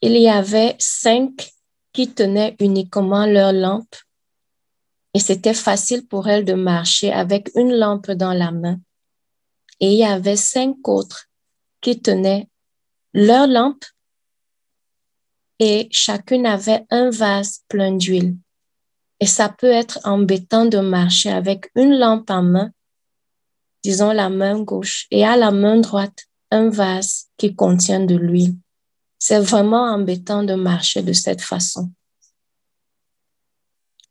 il 0.00 0.16
y 0.16 0.28
avait 0.28 0.76
cinq 0.78 1.50
qui 1.92 2.08
tenaient 2.08 2.54
uniquement 2.60 3.26
leur 3.26 3.52
lampe 3.52 3.96
Et 5.12 5.18
c'était 5.18 5.54
facile 5.54 6.06
pour 6.06 6.28
elle 6.28 6.44
de 6.44 6.54
marcher 6.54 7.12
avec 7.12 7.50
une 7.56 7.74
lampe 7.74 8.12
dans 8.12 8.32
la 8.32 8.52
main. 8.52 8.78
Et 9.82 9.94
il 9.94 9.98
y 9.98 10.04
avait 10.04 10.36
cinq 10.36 10.88
autres 10.88 11.28
qui 11.80 12.00
tenaient 12.00 12.48
leur 13.12 13.48
lampe 13.48 13.84
et 15.58 15.88
chacune 15.90 16.46
avait 16.46 16.86
un 16.90 17.10
vase 17.10 17.64
plein 17.68 17.92
d'huile. 17.92 18.36
Et 19.18 19.26
ça 19.26 19.48
peut 19.48 19.70
être 19.70 19.98
embêtant 20.04 20.66
de 20.66 20.78
marcher 20.78 21.30
avec 21.30 21.70
une 21.74 21.98
lampe 21.98 22.30
en 22.30 22.42
main, 22.42 22.70
disons 23.82 24.12
la 24.12 24.28
main 24.30 24.62
gauche, 24.62 25.06
et 25.10 25.24
à 25.24 25.36
la 25.36 25.50
main 25.50 25.78
droite, 25.78 26.26
un 26.52 26.68
vase 26.68 27.28
qui 27.36 27.54
contient 27.54 28.04
de 28.04 28.14
l'huile. 28.14 28.54
C'est 29.18 29.40
vraiment 29.40 29.84
embêtant 29.92 30.44
de 30.44 30.54
marcher 30.54 31.02
de 31.02 31.12
cette 31.12 31.40
façon. 31.40 31.90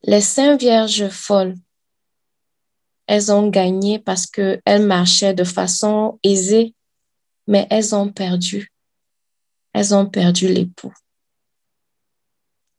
Les 0.03 0.21
cinq 0.21 0.59
vierges 0.59 1.07
folles, 1.09 1.55
elles 3.07 3.31
ont 3.31 3.49
gagné 3.49 3.99
parce 3.99 4.25
qu'elles 4.25 4.85
marchaient 4.85 5.33
de 5.33 5.43
façon 5.43 6.19
aisée, 6.23 6.75
mais 7.47 7.67
elles 7.69 7.93
ont 7.95 8.11
perdu. 8.11 8.71
Elles 9.73 9.93
ont 9.93 10.05
perdu 10.05 10.47
l'époux. 10.47 10.93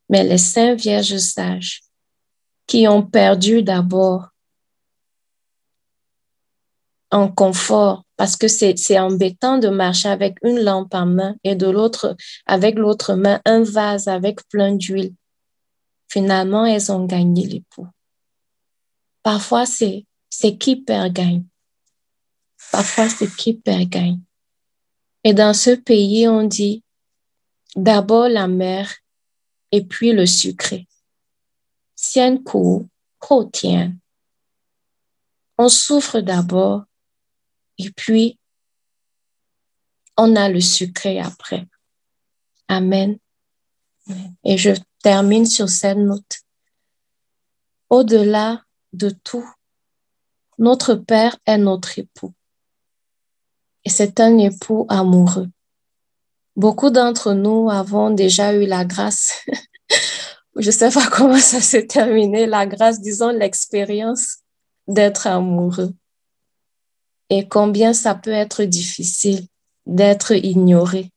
Mais 0.08 0.24
les 0.24 0.38
cinq 0.38 0.78
vierges 0.78 1.16
sages, 1.16 1.82
qui 2.66 2.86
ont 2.88 3.02
perdu 3.02 3.62
d'abord 3.62 4.28
en 7.10 7.28
confort, 7.28 8.04
parce 8.16 8.36
que 8.36 8.48
c'est 8.48 8.98
embêtant 8.98 9.58
de 9.58 9.68
marcher 9.68 10.08
avec 10.08 10.38
une 10.42 10.60
lampe 10.60 10.94
en 10.94 11.06
main 11.06 11.36
et 11.44 11.54
de 11.54 11.66
l'autre, 11.66 12.16
avec 12.46 12.78
l'autre 12.78 13.14
main, 13.14 13.40
un 13.44 13.62
vase 13.62 14.08
avec 14.08 14.46
plein 14.48 14.74
d'huile. 14.74 15.14
Finalement, 16.08 16.64
elles 16.64 16.90
ont 16.90 17.04
gagné 17.04 17.46
l'époux. 17.46 17.86
Parfois, 19.22 19.66
c'est 19.66 20.04
qui 20.58 20.76
perd 20.76 21.12
gagne. 21.12 21.44
Parfois, 22.70 23.08
c'est 23.08 23.34
qui 23.36 23.54
perd 23.54 23.88
gagne. 23.88 24.20
Et 25.24 25.34
dans 25.34 25.54
ce 25.54 25.70
pays, 25.70 26.26
on 26.26 26.44
dit 26.44 26.82
d'abord 27.76 28.28
la 28.28 28.48
mère 28.48 28.92
et 29.70 29.84
puis 29.84 30.12
le 30.12 30.26
sucré. 30.26 30.88
On 35.58 35.68
souffre 35.68 36.20
d'abord 36.20 36.84
et 37.78 37.90
puis 37.90 38.38
on 40.16 40.34
a 40.34 40.48
le 40.48 40.60
sucré 40.60 41.20
après. 41.20 41.66
Amen. 42.68 43.18
Et 44.44 44.56
je 44.58 44.70
termine 45.02 45.46
sur 45.46 45.68
cette 45.68 45.98
note. 45.98 46.40
Au-delà 47.90 48.62
de 48.92 49.10
tout, 49.10 49.48
notre 50.62 50.94
Père 50.94 51.36
est 51.44 51.58
notre 51.58 51.98
époux. 51.98 52.32
Et 53.84 53.90
c'est 53.90 54.18
un 54.20 54.38
époux 54.38 54.86
amoureux. 54.88 55.48
Beaucoup 56.56 56.88
d'entre 56.90 57.34
nous 57.34 57.68
avons 57.70 58.10
déjà 58.10 58.54
eu 58.54 58.64
la 58.66 58.84
grâce 58.84 59.32
je 60.56 60.66
ne 60.66 60.72
sais 60.72 60.90
pas 60.90 61.08
comment 61.08 61.38
ça 61.38 61.60
s'est 61.60 61.86
terminé, 61.86 62.46
la 62.46 62.66
grâce, 62.66 63.00
disons 63.00 63.30
l'expérience 63.30 64.38
d'être 64.86 65.26
amoureux. 65.26 65.94
Et 67.30 67.48
combien 67.48 67.92
ça 67.92 68.14
peut 68.14 68.30
être 68.30 68.64
difficile 68.64 69.46
d'être 69.86 70.32
ignoré 70.32 71.10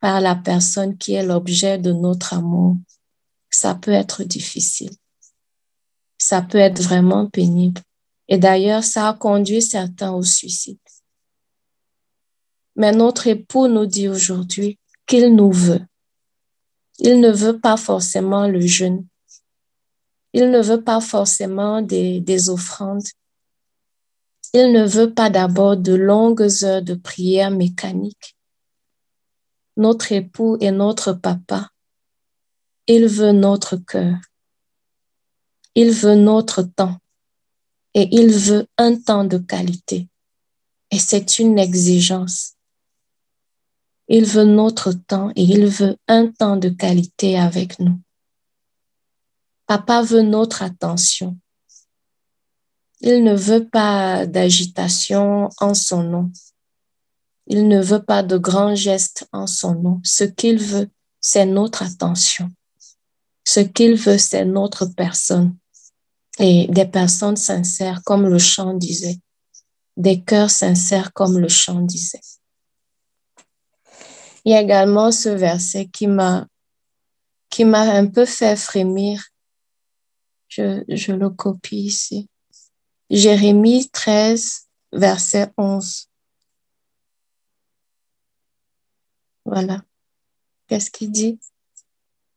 par 0.00 0.20
la 0.20 0.34
personne 0.34 0.96
qui 0.96 1.14
est 1.14 1.24
l'objet 1.24 1.78
de 1.78 1.92
notre 1.92 2.34
amour. 2.34 2.76
Ça 3.50 3.74
peut 3.74 3.92
être 3.92 4.24
difficile. 4.24 4.90
Ça 6.18 6.40
peut 6.40 6.58
être 6.58 6.80
vraiment 6.80 7.28
pénible. 7.28 7.80
Et 8.32 8.38
d'ailleurs, 8.38 8.82
ça 8.82 9.10
a 9.10 9.14
conduit 9.14 9.60
certains 9.60 10.12
au 10.12 10.22
suicide. 10.22 10.78
Mais 12.76 12.92
notre 12.92 13.26
époux 13.26 13.68
nous 13.68 13.84
dit 13.84 14.08
aujourd'hui 14.08 14.78
qu'il 15.06 15.34
nous 15.34 15.52
veut 15.52 15.82
il 17.04 17.18
ne 17.18 17.32
veut 17.32 17.58
pas 17.58 17.76
forcément 17.76 18.46
le 18.46 18.60
jeûne. 18.60 19.04
Il 20.32 20.50
ne 20.50 20.62
veut 20.62 20.84
pas 20.84 21.00
forcément 21.00 21.82
des, 21.82 22.20
des 22.20 22.48
offrandes. 22.48 23.08
Il 24.54 24.72
ne 24.72 24.86
veut 24.86 25.12
pas 25.12 25.28
d'abord 25.28 25.76
de 25.76 25.94
longues 25.94 26.46
heures 26.62 26.80
de 26.82 26.94
prière 26.94 27.50
mécanique. 27.50 28.36
Notre 29.76 30.12
époux 30.12 30.56
et 30.60 30.70
notre 30.70 31.12
papa, 31.12 31.70
il 32.86 33.06
veut 33.06 33.32
notre 33.32 33.76
cœur. 33.76 34.14
Il 35.74 35.90
veut 35.90 36.14
notre 36.14 36.62
temps. 36.62 37.01
Et 37.94 38.08
il 38.10 38.32
veut 38.32 38.66
un 38.78 38.96
temps 38.96 39.24
de 39.24 39.38
qualité. 39.38 40.08
Et 40.90 40.98
c'est 40.98 41.38
une 41.38 41.58
exigence. 41.58 42.54
Il 44.08 44.24
veut 44.24 44.44
notre 44.44 44.92
temps 44.92 45.30
et 45.36 45.42
il 45.42 45.66
veut 45.66 45.96
un 46.08 46.30
temps 46.30 46.56
de 46.56 46.68
qualité 46.68 47.38
avec 47.38 47.78
nous. 47.78 47.98
Papa 49.66 50.02
veut 50.02 50.22
notre 50.22 50.62
attention. 50.62 51.38
Il 53.00 53.24
ne 53.24 53.34
veut 53.34 53.66
pas 53.66 54.26
d'agitation 54.26 55.48
en 55.58 55.74
son 55.74 56.02
nom. 56.02 56.30
Il 57.46 57.68
ne 57.68 57.82
veut 57.82 58.02
pas 58.02 58.22
de 58.22 58.38
grands 58.38 58.74
gestes 58.74 59.26
en 59.32 59.46
son 59.46 59.74
nom. 59.74 60.00
Ce 60.04 60.24
qu'il 60.24 60.58
veut, 60.58 60.90
c'est 61.20 61.46
notre 61.46 61.82
attention. 61.82 62.50
Ce 63.44 63.60
qu'il 63.60 63.96
veut, 63.96 64.18
c'est 64.18 64.44
notre 64.44 64.86
personne. 64.86 65.56
Et 66.38 66.66
des 66.68 66.86
personnes 66.86 67.36
sincères, 67.36 68.02
comme 68.04 68.26
le 68.26 68.38
chant 68.38 68.74
disait. 68.74 69.18
Des 69.96 70.22
cœurs 70.22 70.50
sincères, 70.50 71.12
comme 71.12 71.38
le 71.38 71.48
chant 71.48 71.80
disait. 71.80 72.20
Il 74.44 74.52
y 74.52 74.54
a 74.54 74.60
également 74.60 75.12
ce 75.12 75.28
verset 75.28 75.86
qui 75.86 76.06
m'a 76.06 76.46
qui 77.48 77.66
m'a 77.66 77.82
un 77.82 78.06
peu 78.06 78.24
fait 78.24 78.56
frémir. 78.56 79.22
Je, 80.48 80.82
je 80.88 81.12
le 81.12 81.28
copie 81.28 81.84
ici. 81.84 82.30
Jérémie 83.10 83.90
13, 83.90 84.68
verset 84.92 85.52
11. 85.58 86.08
Voilà. 89.44 89.82
Qu'est-ce 90.66 90.90
qu'il 90.90 91.10
dit? 91.10 91.38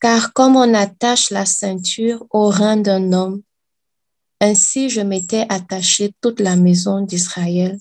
Car 0.02 0.34
comme 0.34 0.58
on 0.58 0.74
attache 0.74 1.30
la 1.30 1.46
ceinture 1.46 2.26
au 2.30 2.50
rein 2.50 2.76
d'un 2.76 3.14
homme, 3.14 3.42
ainsi 4.42 4.90
je 4.90 5.02
m'étais 5.02 5.46
attaché 5.50 6.14
toute 6.22 6.40
la 6.40 6.56
maison 6.56 7.02
d'Israël 7.02 7.78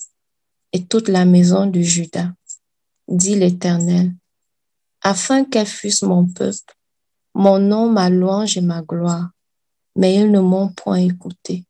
et 0.72 0.84
toute 0.84 1.08
la 1.08 1.24
maison 1.24 1.66
de 1.66 1.80
Juda 1.80 2.32
dit 3.08 3.36
l'Éternel, 3.36 4.14
afin 5.02 5.44
qu'elle 5.44 5.66
fussent 5.66 6.02
mon 6.02 6.26
peuple, 6.26 6.74
mon 7.34 7.58
nom, 7.58 7.90
ma 7.90 8.08
louange 8.08 8.56
et 8.56 8.62
ma 8.62 8.82
gloire, 8.82 9.30
mais 9.96 10.14
ils 10.14 10.30
ne 10.30 10.40
m'ont 10.40 10.68
point 10.68 10.96
écouté. 10.96 11.64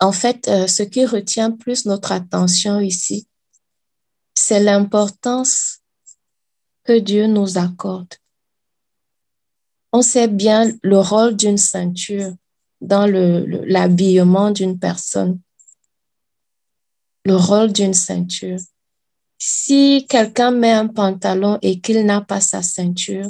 En 0.00 0.12
fait, 0.12 0.48
euh, 0.48 0.66
ce 0.66 0.82
qui 0.82 1.06
retient 1.06 1.52
plus 1.52 1.86
notre 1.86 2.12
attention 2.12 2.80
ici, 2.80 3.28
c'est 4.34 4.60
l'importance 4.60 5.78
que 6.82 6.98
Dieu 6.98 7.26
nous 7.26 7.56
accorde. 7.56 8.14
On 9.92 10.02
sait 10.02 10.28
bien 10.28 10.72
le 10.82 10.98
rôle 10.98 11.36
d'une 11.36 11.56
ceinture 11.56 12.34
dans 12.84 13.06
l'habillement 13.06 14.50
d'une 14.50 14.78
personne, 14.78 15.40
le 17.24 17.36
rôle 17.36 17.72
d'une 17.72 17.94
ceinture. 17.94 18.58
Si 19.38 20.06
quelqu'un 20.08 20.50
met 20.50 20.72
un 20.72 20.86
pantalon 20.86 21.58
et 21.62 21.80
qu'il 21.80 22.04
n'a 22.04 22.20
pas 22.20 22.40
sa 22.40 22.62
ceinture, 22.62 23.28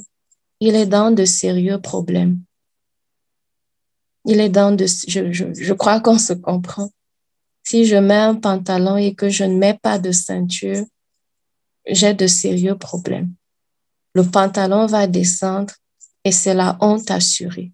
il 0.60 0.74
est 0.74 0.86
dans 0.86 1.10
de 1.10 1.24
sérieux 1.24 1.80
problèmes. 1.80 2.40
Il 4.24 4.40
est 4.40 4.48
dans 4.48 4.72
de, 4.74 4.86
je, 4.86 5.32
je 5.32 5.72
crois 5.72 6.00
qu'on 6.00 6.18
se 6.18 6.32
comprend. 6.32 6.90
Si 7.62 7.84
je 7.84 7.96
mets 7.96 8.14
un 8.14 8.34
pantalon 8.34 8.96
et 8.96 9.14
que 9.14 9.28
je 9.28 9.44
ne 9.44 9.56
mets 9.56 9.78
pas 9.80 9.98
de 9.98 10.12
ceinture, 10.12 10.84
j'ai 11.86 12.14
de 12.14 12.26
sérieux 12.26 12.76
problèmes. 12.76 13.34
Le 14.14 14.22
pantalon 14.22 14.86
va 14.86 15.06
descendre 15.06 15.74
et 16.24 16.32
c'est 16.32 16.54
la 16.54 16.76
honte 16.80 17.10
assurée. 17.10 17.73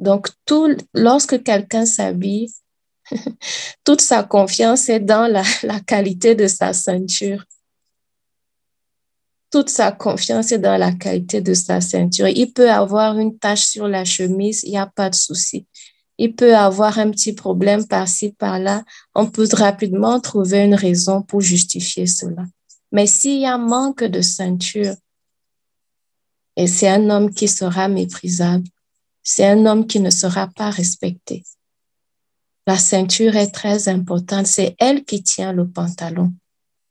Donc, 0.00 0.28
lorsque 0.94 1.42
quelqu'un 1.42 1.84
s'habille, 1.84 2.50
toute 3.84 4.00
sa 4.00 4.22
confiance 4.22 4.88
est 4.88 5.00
dans 5.00 5.30
la, 5.30 5.42
la 5.62 5.78
qualité 5.80 6.34
de 6.34 6.46
sa 6.46 6.72
ceinture. 6.72 7.44
Toute 9.50 9.68
sa 9.68 9.92
confiance 9.92 10.52
est 10.52 10.58
dans 10.58 10.78
la 10.78 10.92
qualité 10.92 11.42
de 11.42 11.52
sa 11.54 11.80
ceinture. 11.80 12.28
Il 12.28 12.52
peut 12.52 12.70
avoir 12.70 13.18
une 13.18 13.38
tache 13.38 13.64
sur 13.64 13.88
la 13.88 14.04
chemise, 14.04 14.62
il 14.64 14.70
n'y 14.70 14.78
a 14.78 14.86
pas 14.86 15.10
de 15.10 15.14
souci. 15.14 15.66
Il 16.16 16.34
peut 16.34 16.56
avoir 16.56 16.98
un 16.98 17.10
petit 17.10 17.34
problème 17.34 17.86
par-ci, 17.86 18.32
par-là. 18.32 18.84
On 19.14 19.26
peut 19.26 19.48
rapidement 19.52 20.20
trouver 20.20 20.64
une 20.64 20.74
raison 20.74 21.22
pour 21.22 21.40
justifier 21.40 22.06
cela. 22.06 22.44
Mais 22.92 23.06
s'il 23.06 23.40
y 23.40 23.46
a 23.46 23.58
manque 23.58 24.04
de 24.04 24.20
ceinture, 24.20 24.94
et 26.56 26.66
c'est 26.66 26.88
un 26.88 27.10
homme 27.10 27.32
qui 27.32 27.48
sera 27.48 27.88
méprisable, 27.88 28.68
c'est 29.22 29.46
un 29.46 29.66
homme 29.66 29.86
qui 29.86 30.00
ne 30.00 30.10
sera 30.10 30.48
pas 30.48 30.70
respecté. 30.70 31.44
La 32.66 32.76
ceinture 32.76 33.36
est 33.36 33.50
très 33.50 33.88
importante. 33.88 34.46
C'est 34.46 34.76
elle 34.78 35.04
qui 35.04 35.22
tient 35.22 35.52
le 35.52 35.68
pantalon. 35.68 36.32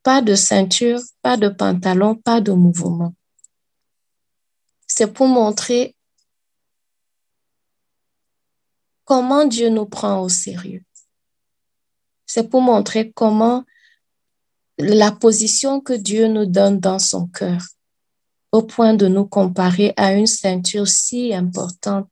Pas 0.03 0.21
de 0.21 0.35
ceinture, 0.35 0.99
pas 1.21 1.37
de 1.37 1.49
pantalon, 1.49 2.15
pas 2.15 2.41
de 2.41 2.51
mouvement. 2.51 3.13
C'est 4.87 5.13
pour 5.13 5.27
montrer 5.27 5.95
comment 9.05 9.45
Dieu 9.45 9.69
nous 9.69 9.85
prend 9.85 10.21
au 10.21 10.29
sérieux. 10.29 10.83
C'est 12.25 12.49
pour 12.49 12.61
montrer 12.61 13.11
comment 13.11 13.63
la 14.77 15.11
position 15.11 15.81
que 15.81 15.93
Dieu 15.93 16.27
nous 16.27 16.45
donne 16.45 16.79
dans 16.79 16.99
son 16.99 17.27
cœur, 17.27 17.61
au 18.51 18.63
point 18.63 18.93
de 18.93 19.07
nous 19.07 19.25
comparer 19.25 19.93
à 19.97 20.13
une 20.13 20.27
ceinture 20.27 20.87
si 20.87 21.33
importante 21.33 22.11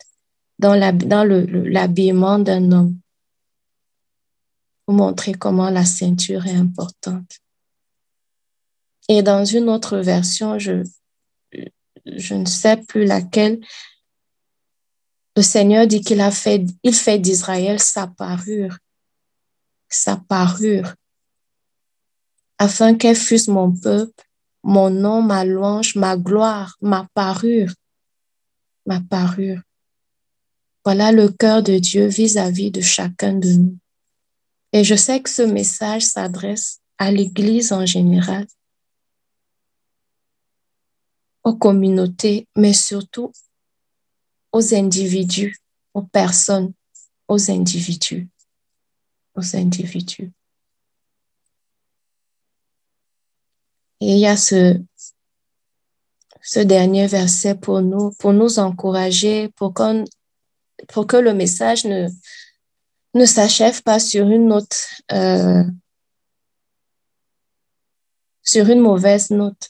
dans 0.60 0.74
l'habillement 0.76 2.40
d'un 2.40 2.72
homme, 2.72 3.00
pour 4.86 4.96
montrer 4.96 5.34
comment 5.34 5.70
la 5.70 5.86
ceinture 5.86 6.48
est 6.48 6.56
importante. 6.56 7.40
Et 9.10 9.22
dans 9.22 9.46
une 9.46 9.70
autre 9.70 9.98
version, 9.98 10.60
je, 10.60 10.84
ne 12.06 12.46
sais 12.46 12.78
plus 12.78 13.06
laquelle, 13.06 13.60
le 15.36 15.42
Seigneur 15.44 15.86
dit 15.86 16.02
qu'il 16.02 16.20
a 16.20 16.32
fait, 16.32 16.66
il 16.84 16.94
fait 16.94 17.20
d'Israël 17.20 17.80
sa 17.80 18.08
parure, 18.08 18.78
sa 19.88 20.18
parure, 20.18 20.96
afin 22.58 22.96
qu'elle 22.96 23.16
fût 23.16 23.50
mon 23.50 23.72
peuple, 23.72 24.24
mon 24.64 24.90
nom, 24.90 25.22
ma 25.22 25.46
louange, 25.46 25.96
ma 25.96 26.18
gloire, 26.18 26.76
ma 26.82 27.08
parure, 27.14 27.72
ma 28.86 29.00
parure. 29.00 29.62
Voilà 30.88 31.12
le 31.12 31.28
cœur 31.28 31.64
de 31.64 31.80
Dieu 31.80 32.08
vis-à-vis 32.08 32.72
de 32.72 32.80
chacun 32.80 33.34
de 33.34 33.50
nous. 33.50 33.78
Et 34.72 34.86
je 34.86 34.96
sais 34.96 35.22
que 35.22 35.30
ce 35.30 35.42
message 35.42 36.04
s'adresse 36.04 36.80
à 36.98 37.12
l'Église 37.12 37.74
en 37.74 37.86
général, 37.86 38.48
aux 41.44 41.58
communautés, 41.58 42.48
mais 42.56 42.72
surtout 42.72 43.34
aux 44.54 44.74
individus, 44.74 45.58
aux 45.94 46.04
personnes, 46.04 46.72
aux 47.28 47.52
individus, 47.52 48.30
aux 49.36 49.58
individus. 49.58 50.32
Et 54.00 54.14
il 54.14 54.20
y 54.20 54.26
a 54.26 54.38
ce, 54.38 54.82
ce 56.42 56.62
dernier 56.62 57.08
verset 57.08 57.56
pour 57.56 57.82
nous, 57.82 58.12
pour 58.20 58.32
nous 58.32 58.58
encourager, 58.58 59.50
pour, 59.50 59.74
qu'on, 59.74 60.06
pour 60.90 61.08
que 61.08 61.18
le 61.18 61.34
message 61.34 61.86
ne, 61.86 63.26
s'achève 63.26 63.82
pas 63.84 64.00
sur 64.00 64.28
une 64.28 64.48
note, 64.48 64.88
euh, 65.12 65.64
sur 68.44 68.70
une 68.70 68.80
mauvaise 68.80 69.32
note. 69.32 69.70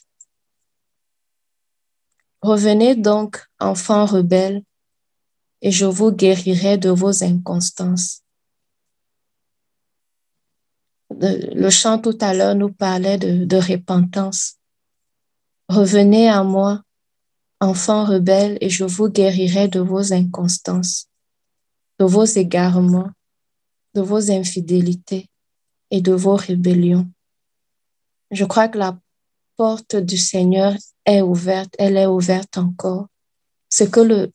Revenez 2.42 2.94
donc, 2.94 3.42
enfants 3.58 4.06
rebelles, 4.06 4.62
et 5.60 5.72
je 5.72 5.86
vous 5.86 6.12
guérirai 6.12 6.78
de 6.78 6.90
vos 6.90 7.24
inconstances. 7.24 8.22
le 11.10 11.70
chant 11.70 11.98
tout 11.98 12.16
à 12.20 12.34
l'heure 12.34 12.54
nous 12.54 12.72
parlait 12.72 13.18
de, 13.18 13.44
de 13.44 13.56
repentance. 13.56 14.56
Revenez 15.68 16.28
à 16.28 16.42
moi, 16.44 16.82
enfants 17.60 18.04
rebelles, 18.04 18.58
et 18.60 18.70
je 18.70 18.84
vous 18.84 19.08
guérirai 19.08 19.68
de 19.68 19.80
vos 19.80 20.12
inconstances, 20.12 21.08
de 21.98 22.04
vos 22.04 22.24
égarements, 22.24 23.10
de 23.94 24.00
vos 24.00 24.30
infidélités 24.30 25.28
et 25.90 26.00
de 26.00 26.12
vos 26.12 26.36
rébellions. 26.36 27.10
Je 28.30 28.44
crois 28.44 28.68
que 28.68 28.78
la 28.78 28.98
porte 29.56 29.96
du 29.96 30.16
Seigneur 30.16 30.74
est 31.04 31.22
ouverte, 31.22 31.74
elle 31.78 31.96
est 31.96 32.06
ouverte 32.06 32.58
encore. 32.58 33.08
Ce 33.70 33.84
que 33.84 34.00
le, 34.00 34.32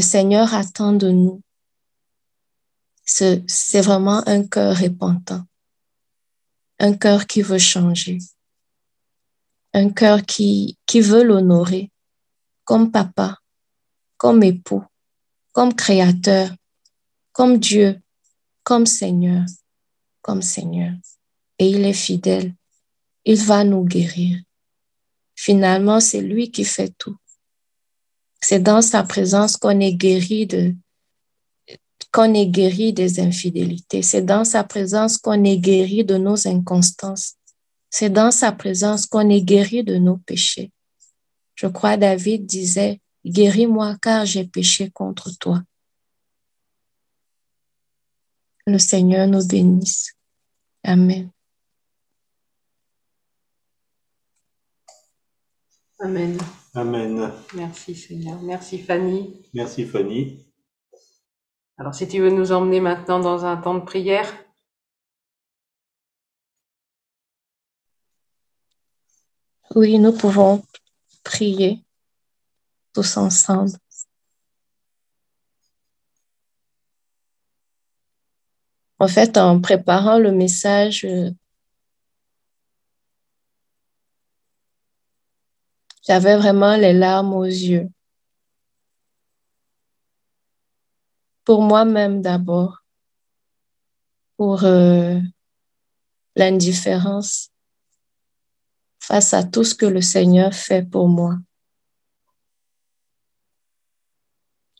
Seigneur 0.00 0.52
attend 0.52 0.92
de 0.92 1.10
nous, 1.10 1.40
c'est 3.02 3.80
vraiment 3.80 4.22
un 4.28 4.46
cœur 4.46 4.76
repentant, 4.76 5.42
un 6.78 6.92
cœur 6.92 7.26
qui 7.26 7.40
veut 7.40 7.58
changer, 7.58 8.18
un 9.72 9.88
cœur 9.88 10.22
qui 10.26 10.76
veut 10.94 11.22
l'honorer 11.22 11.90
comme 12.66 12.90
papa, 12.90 13.38
comme 14.18 14.42
époux, 14.42 14.84
comme 15.52 15.72
créateur, 15.72 16.50
comme 17.32 17.58
Dieu, 17.58 18.02
comme 18.64 18.84
Seigneur, 18.84 19.44
comme 20.20 20.42
Seigneur. 20.42 20.92
Et 21.58 21.70
il 21.70 21.84
est 21.86 21.94
fidèle. 21.94 22.52
Il 23.24 23.40
va 23.42 23.64
nous 23.64 23.84
guérir. 23.84 24.40
Finalement, 25.36 26.00
c'est 26.00 26.20
lui 26.20 26.50
qui 26.50 26.64
fait 26.64 26.92
tout. 26.98 27.16
C'est 28.42 28.60
dans 28.60 28.82
sa 28.82 29.04
présence 29.04 29.56
qu'on 29.56 29.80
est 29.80 29.94
guéri 29.94 30.46
de, 30.46 30.74
qu'on 32.12 32.34
est 32.34 32.48
guéri 32.48 32.92
des 32.92 33.20
infidélités. 33.20 34.02
C'est 34.02 34.22
dans 34.22 34.44
sa 34.44 34.64
présence 34.64 35.18
qu'on 35.18 35.44
est 35.44 35.58
guéri 35.58 36.04
de 36.04 36.16
nos 36.16 36.48
inconstances. 36.48 37.34
C'est 37.90 38.10
dans 38.10 38.32
sa 38.32 38.50
présence 38.50 39.06
qu'on 39.06 39.30
est 39.30 39.42
guéri 39.42 39.84
de 39.84 39.98
nos 39.98 40.16
péchés. 40.16 40.72
Je 41.56 41.66
crois 41.66 41.96
David 41.96 42.44
disait, 42.46 43.00
guéris-moi 43.24 43.96
car 44.00 44.26
j'ai 44.26 44.46
péché 44.46 44.90
contre 44.90 45.30
toi. 45.38 45.62
Le 48.66 48.78
Seigneur 48.78 49.26
nous 49.26 49.46
bénisse. 49.46 50.12
Amen. 50.84 51.30
Amen. 55.98 56.38
Amen. 56.74 57.32
Merci 57.54 57.94
Seigneur. 57.94 58.40
Merci 58.42 58.78
Fanny. 58.78 59.42
Merci 59.54 59.86
Fanny. 59.86 60.46
Alors 61.78 61.94
si 61.94 62.06
tu 62.06 62.20
veux 62.20 62.30
nous 62.30 62.52
emmener 62.52 62.80
maintenant 62.80 63.18
dans 63.18 63.46
un 63.46 63.56
temps 63.56 63.74
de 63.74 63.84
prière. 63.84 64.30
Oui, 69.74 69.98
nous 69.98 70.12
pouvons 70.12 70.62
prier 71.26 71.84
tous 72.94 73.16
ensemble. 73.16 73.72
En 78.98 79.08
fait, 79.08 79.36
en 79.36 79.60
préparant 79.60 80.18
le 80.18 80.30
message, 80.30 81.04
euh, 81.04 81.30
j'avais 86.06 86.36
vraiment 86.36 86.76
les 86.76 86.92
larmes 86.92 87.34
aux 87.34 87.44
yeux. 87.44 87.88
Pour 91.44 91.60
moi-même 91.62 92.22
d'abord, 92.22 92.84
pour 94.36 94.64
euh, 94.64 95.18
l'indifférence 96.36 97.50
face 99.06 99.32
à 99.34 99.44
tout 99.44 99.62
ce 99.62 99.74
que 99.74 99.86
le 99.86 100.00
Seigneur 100.00 100.52
fait 100.52 100.82
pour 100.82 101.06
moi. 101.06 101.38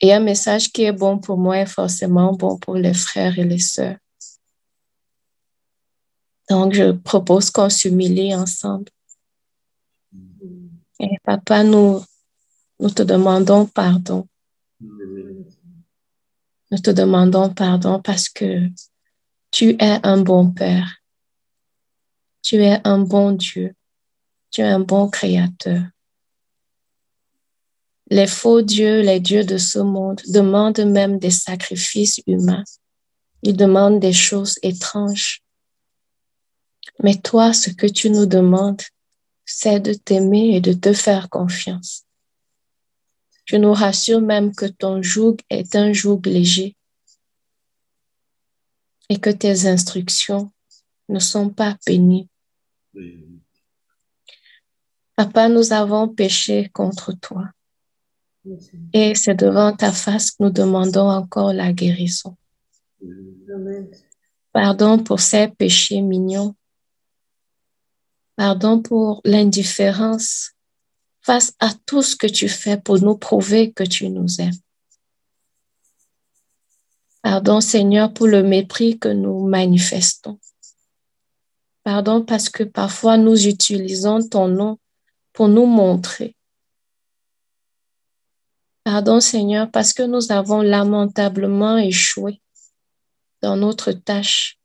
Et 0.00 0.12
un 0.12 0.18
message 0.18 0.72
qui 0.72 0.82
est 0.82 0.92
bon 0.92 1.18
pour 1.18 1.38
moi 1.38 1.58
est 1.58 1.66
forcément 1.66 2.32
bon 2.32 2.58
pour 2.58 2.74
les 2.74 2.92
frères 2.92 3.38
et 3.38 3.44
les 3.44 3.60
sœurs. 3.60 3.98
Donc, 6.50 6.74
je 6.74 6.90
propose 6.90 7.50
qu'on 7.50 7.70
s'humilie 7.70 8.34
ensemble. 8.34 8.90
Et 10.98 11.16
papa, 11.22 11.62
nous, 11.62 12.02
nous 12.80 12.90
te 12.90 13.02
demandons 13.02 13.66
pardon. 13.66 14.26
Nous 16.70 16.79
te 16.83 16.90
demandons 16.90 17.54
pardon 17.54 18.02
parce 18.02 18.29
que 18.29 18.68
tu 19.52 19.77
es 19.79 20.00
un 20.02 20.20
bon 20.20 20.50
Père. 20.50 20.96
Tu 22.42 22.56
es 22.56 22.81
un 22.85 22.98
bon 22.98 23.31
Dieu. 23.33 23.72
Tu 24.57 24.63
un 24.63 24.81
bon 24.81 25.11
Créateur. 25.11 25.83
Les 28.09 28.27
faux 28.27 28.63
dieux, 28.63 29.02
les 29.02 29.21
dieux 29.21 29.44
de 29.44 29.59
ce 29.59 29.81
monde 29.81 30.23
demandent 30.29 30.81
même 30.81 31.19
des 31.19 31.31
sacrifices 31.31 32.23
humains. 32.27 32.65
Ils 33.42 33.54
demandent 33.54 34.00
des 34.00 34.15
choses 34.15 34.59
étranges. 34.63 35.42
Mais 37.02 37.17
toi, 37.17 37.52
ce 37.52 37.69
que 37.69 37.87
tu 37.87 38.09
nous 38.09 38.25
demandes, 38.25 38.81
c'est 39.44 39.79
de 39.79 39.92
t'aimer 39.92 40.57
et 40.57 40.63
de 40.63 40.73
te 40.73 40.94
faire 40.94 41.29
confiance. 41.29 42.07
Je 43.44 43.57
nous 43.57 43.75
rassure 43.75 44.23
même 44.23 44.54
que 44.54 44.65
ton 44.65 45.02
joug 45.02 45.37
est 45.50 45.77
un 45.77 45.92
joug 45.92 46.23
léger 46.25 46.79
et 49.11 49.21
que 49.21 49.29
tes 49.29 49.67
instructions 49.67 50.50
ne 51.11 51.19
sont 51.19 51.50
pas 51.50 51.77
pénibles. 51.85 52.31
Papa, 55.17 55.48
nous 55.48 55.73
avons 55.73 56.08
péché 56.08 56.69
contre 56.75 57.12
toi. 57.12 57.50
Et 58.92 59.14
c'est 59.14 59.35
devant 59.35 59.75
ta 59.75 59.90
face 59.90 60.31
que 60.31 60.44
nous 60.44 60.50
demandons 60.50 61.08
encore 61.08 61.54
la 61.54 61.73
guérison. 61.73 62.37
Pardon 64.52 64.98
pour 64.98 65.21
ces 65.21 65.48
péchés 65.48 66.02
mignons. 66.02 66.54
Pardon 68.37 68.83
pour 68.83 69.23
l'indifférence 69.25 70.52
face 71.23 71.54
à 71.60 71.71
tout 71.87 72.02
ce 72.02 72.14
que 72.14 72.27
tu 72.27 72.48
fais 72.48 72.77
pour 72.77 73.00
nous 73.00 73.17
prouver 73.17 73.73
que 73.73 73.85
tu 73.85 74.10
nous 74.10 74.40
aimes. 74.40 74.60
Pardon 77.23 77.62
Seigneur 77.62 78.12
pour 78.12 78.27
le 78.29 78.42
mépris 78.42 78.98
que 78.98 79.08
nous 79.08 79.46
manifestons. 79.46 80.38
Pardon 81.83 82.23
parce 82.23 82.50
que 82.50 82.64
parfois 82.64 83.17
nous 83.17 83.46
utilisons 83.46 84.21
ton 84.29 84.48
nom 84.48 84.79
pour 85.37 85.48
nous 85.48 85.66
montrer. 85.66 86.34
Pardon 88.84 89.20
Seigneur 89.20 89.70
parce 89.70 89.92
que 89.92 90.02
nous 90.02 90.32
avons 90.32 90.62
lamentablement 90.62 91.76
échoué 91.76 92.40
dans 93.42 93.54
notre 93.54 93.92
tâche. 93.92 94.58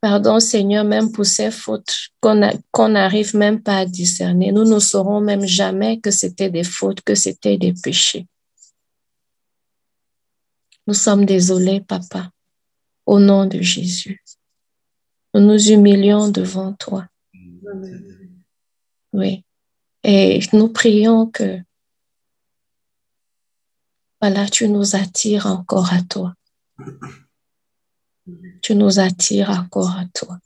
Pardon 0.00 0.40
Seigneur 0.40 0.84
même 0.84 1.12
pour 1.12 1.24
ces 1.24 1.52
fautes 1.52 2.08
qu'on 2.20 2.88
n'arrive 2.88 3.36
même 3.36 3.62
pas 3.62 3.78
à 3.78 3.86
discerner. 3.86 4.50
Nous 4.50 4.64
ne 4.64 4.80
saurons 4.80 5.20
même 5.20 5.46
jamais 5.46 6.00
que 6.00 6.10
c'était 6.10 6.50
des 6.50 6.64
fautes, 6.64 7.02
que 7.02 7.14
c'était 7.14 7.58
des 7.58 7.72
péchés. 7.72 8.26
Nous 10.88 10.94
sommes 10.94 11.24
désolés, 11.24 11.80
Papa, 11.80 12.30
au 13.04 13.20
nom 13.20 13.46
de 13.46 13.60
Jésus. 13.60 14.24
Nous 15.34 15.40
nous 15.40 15.70
humilions 15.70 16.28
devant 16.30 16.72
toi. 16.72 17.06
Oui. 19.16 19.44
Et 20.02 20.40
nous 20.52 20.68
prions 20.68 21.26
que, 21.26 21.60
voilà, 24.20 24.48
tu 24.48 24.68
nous 24.68 24.94
attires 24.94 25.46
encore 25.46 25.92
à 25.92 26.02
toi. 26.02 26.34
Tu 28.62 28.74
nous 28.74 28.98
attires 28.98 29.50
encore 29.50 29.96
à 29.96 30.04
toi. 30.14 30.38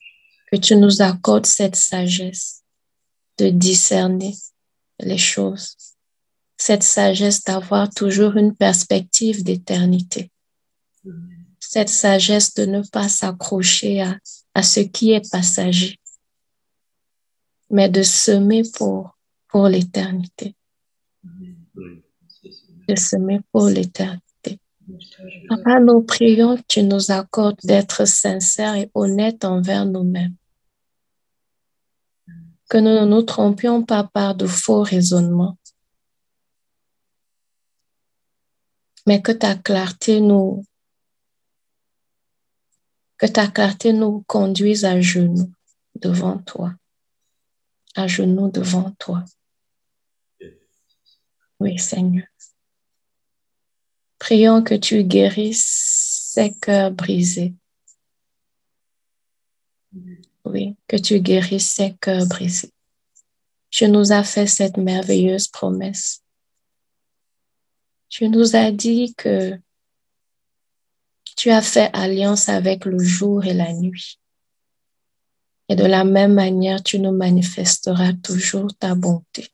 Que 0.51 0.57
tu 0.57 0.77
nous 0.77 1.03
accordes 1.03 1.47
cette 1.47 1.77
sagesse 1.77 2.63
de 3.39 3.49
discerner 3.51 4.35
les 4.99 5.19
choses 5.19 5.77
cette 6.61 6.83
sagesse 6.83 7.43
d'avoir 7.43 7.89
toujours 7.89 8.37
une 8.37 8.55
perspective 8.55 9.43
d'éternité. 9.43 10.31
Cette 11.59 11.89
sagesse 11.89 12.53
de 12.53 12.67
ne 12.67 12.83
pas 12.83 13.09
s'accrocher 13.09 14.03
à, 14.03 14.19
à 14.55 14.63
ce 14.63 14.81
qui 14.81 15.13
est 15.13 15.31
passager, 15.31 15.99
mais 17.71 17.89
de 17.89 18.03
semer 18.03 18.63
pour, 18.75 19.17
pour 19.49 19.69
l'éternité. 19.69 20.55
De 22.89 22.97
semer 22.97 23.41
pour 23.53 23.67
l'éternité. 23.67 24.59
Papa, 25.49 25.81
nous 25.81 26.03
prions 26.03 26.57
que 26.57 26.63
tu 26.67 26.83
nous 26.83 27.11
accordes 27.11 27.61
d'être 27.63 28.07
sincères 28.07 28.75
et 28.75 28.91
honnêtes 28.95 29.45
envers 29.45 29.87
nous-mêmes. 29.87 30.35
Que 32.69 32.79
nous 32.79 32.91
ne 33.01 33.05
nous 33.05 33.23
trompions 33.23 33.83
pas 33.85 34.05
par 34.05 34.35
de 34.35 34.47
faux 34.47 34.83
raisonnements 34.83 35.57
mais 39.07 39.23
que 39.23 39.33
ta 39.33 39.55
clarté 39.57 40.21
nous, 40.21 40.65
que 43.19 43.27
ta 43.27 43.49
clarté 43.49 43.93
nous 43.93 44.23
conduise 44.27 44.85
à 44.85 45.01
genoux 45.01 45.53
devant 45.97 46.39
toi, 46.39 46.75
à 47.95 48.07
genoux 48.07 48.51
devant 48.51 48.91
toi. 48.93 49.25
Oui, 51.59 51.79
Seigneur. 51.79 52.27
Prions 54.19 54.63
que 54.63 54.75
tu 54.75 55.05
guérisses 55.05 56.31
ces 56.33 56.53
cœurs 56.55 56.91
brisés. 56.91 57.55
Oui, 60.45 60.77
que 60.87 60.97
tu 60.97 61.21
guérisses 61.21 61.71
ces 61.71 61.95
cœurs 61.97 62.27
brisés. 62.27 62.73
Tu 63.71 63.89
nous 63.89 64.13
as 64.13 64.25
fait 64.25 64.47
cette 64.47 64.77
merveilleuse 64.77 65.49
promesse 65.49 66.23
tu 68.11 68.29
nous 68.29 68.57
as 68.57 68.73
dit 68.73 69.15
que 69.15 69.59
tu 71.37 71.51
as 71.51 71.63
fait 71.63 71.89
alliance 71.95 72.51
avec 72.51 72.85
le 72.85 72.99
jour 72.99 73.45
et 73.47 73.55
la 73.55 73.73
nuit. 73.73 74.20
Et 75.71 75.77
de 75.77 75.85
la 75.85 76.03
même 76.03 76.35
manière, 76.35 76.83
tu 76.83 76.99
nous 76.99 77.13
manifesteras 77.13 78.13
toujours 78.15 78.75
ta 78.77 78.97
bonté. 78.97 79.47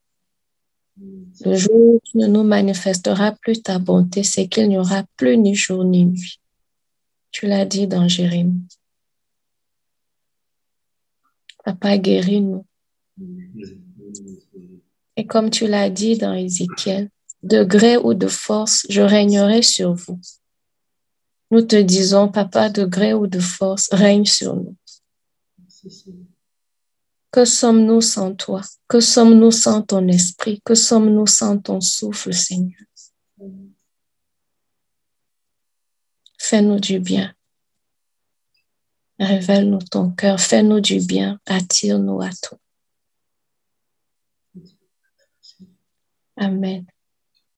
Le 1.45 1.55
jour 1.57 1.75
où 1.75 2.01
tu 2.03 2.17
ne 2.17 2.27
nous 2.27 2.43
manifesteras 2.43 3.33
plus 3.33 3.61
ta 3.61 3.79
bonté, 3.79 4.23
c'est 4.23 4.49
qu'il 4.49 4.71
n'y 4.71 4.79
aura 4.79 5.05
plus 5.19 5.37
ni 5.37 5.55
jour 5.55 5.85
ni 5.85 6.07
nuit. 6.07 6.41
Tu 7.33 7.47
l'as 7.47 7.67
dit 7.67 7.87
dans 7.87 8.09
Jérémie. 8.09 8.67
Papa, 11.63 11.99
guéris-nous. 11.99 12.65
Et 15.17 15.27
comme 15.27 15.51
tu 15.51 15.67
l'as 15.67 15.91
dit 15.91 16.17
dans 16.17 16.33
Ézéchiel, 16.33 17.11
de 17.43 17.63
gré 17.63 17.99
ou 17.99 18.15
de 18.15 18.27
force, 18.29 18.87
je 18.89 19.03
régnerai 19.03 19.61
sur 19.61 19.93
vous. 19.93 20.19
Nous 21.51 21.61
te 21.61 21.77
disons, 21.77 22.29
Papa, 22.29 22.71
de 22.71 22.87
gré 22.87 23.13
ou 23.13 23.27
de 23.27 23.39
force, 23.39 23.91
règne 23.93 24.25
sur 24.25 24.57
nous. 24.57 24.77
Que 27.31 27.45
sommes-nous 27.45 28.01
sans 28.01 28.35
toi? 28.35 28.63
Que 28.89 29.01
sommes-nous 29.01 29.51
sans 29.51 29.83
ton 29.83 30.09
esprit? 30.09 30.61
Que 30.65 30.75
sommes-nous 30.75 31.27
sans 31.27 31.59
ton 31.59 31.81
souffle, 31.81 32.33
Seigneur? 32.33 32.81
Fais-nous 36.39 36.81
du 36.81 37.01
bien. 37.01 37.35
Révèle-nous 39.19 39.83
ton 39.83 40.11
cœur. 40.11 40.41
Fais-nous 40.41 40.81
du 40.81 41.01
bien. 41.01 41.41
Attire-nous 41.47 42.21
à 42.21 42.31
toi. 42.31 42.59
Amen. 46.37 46.87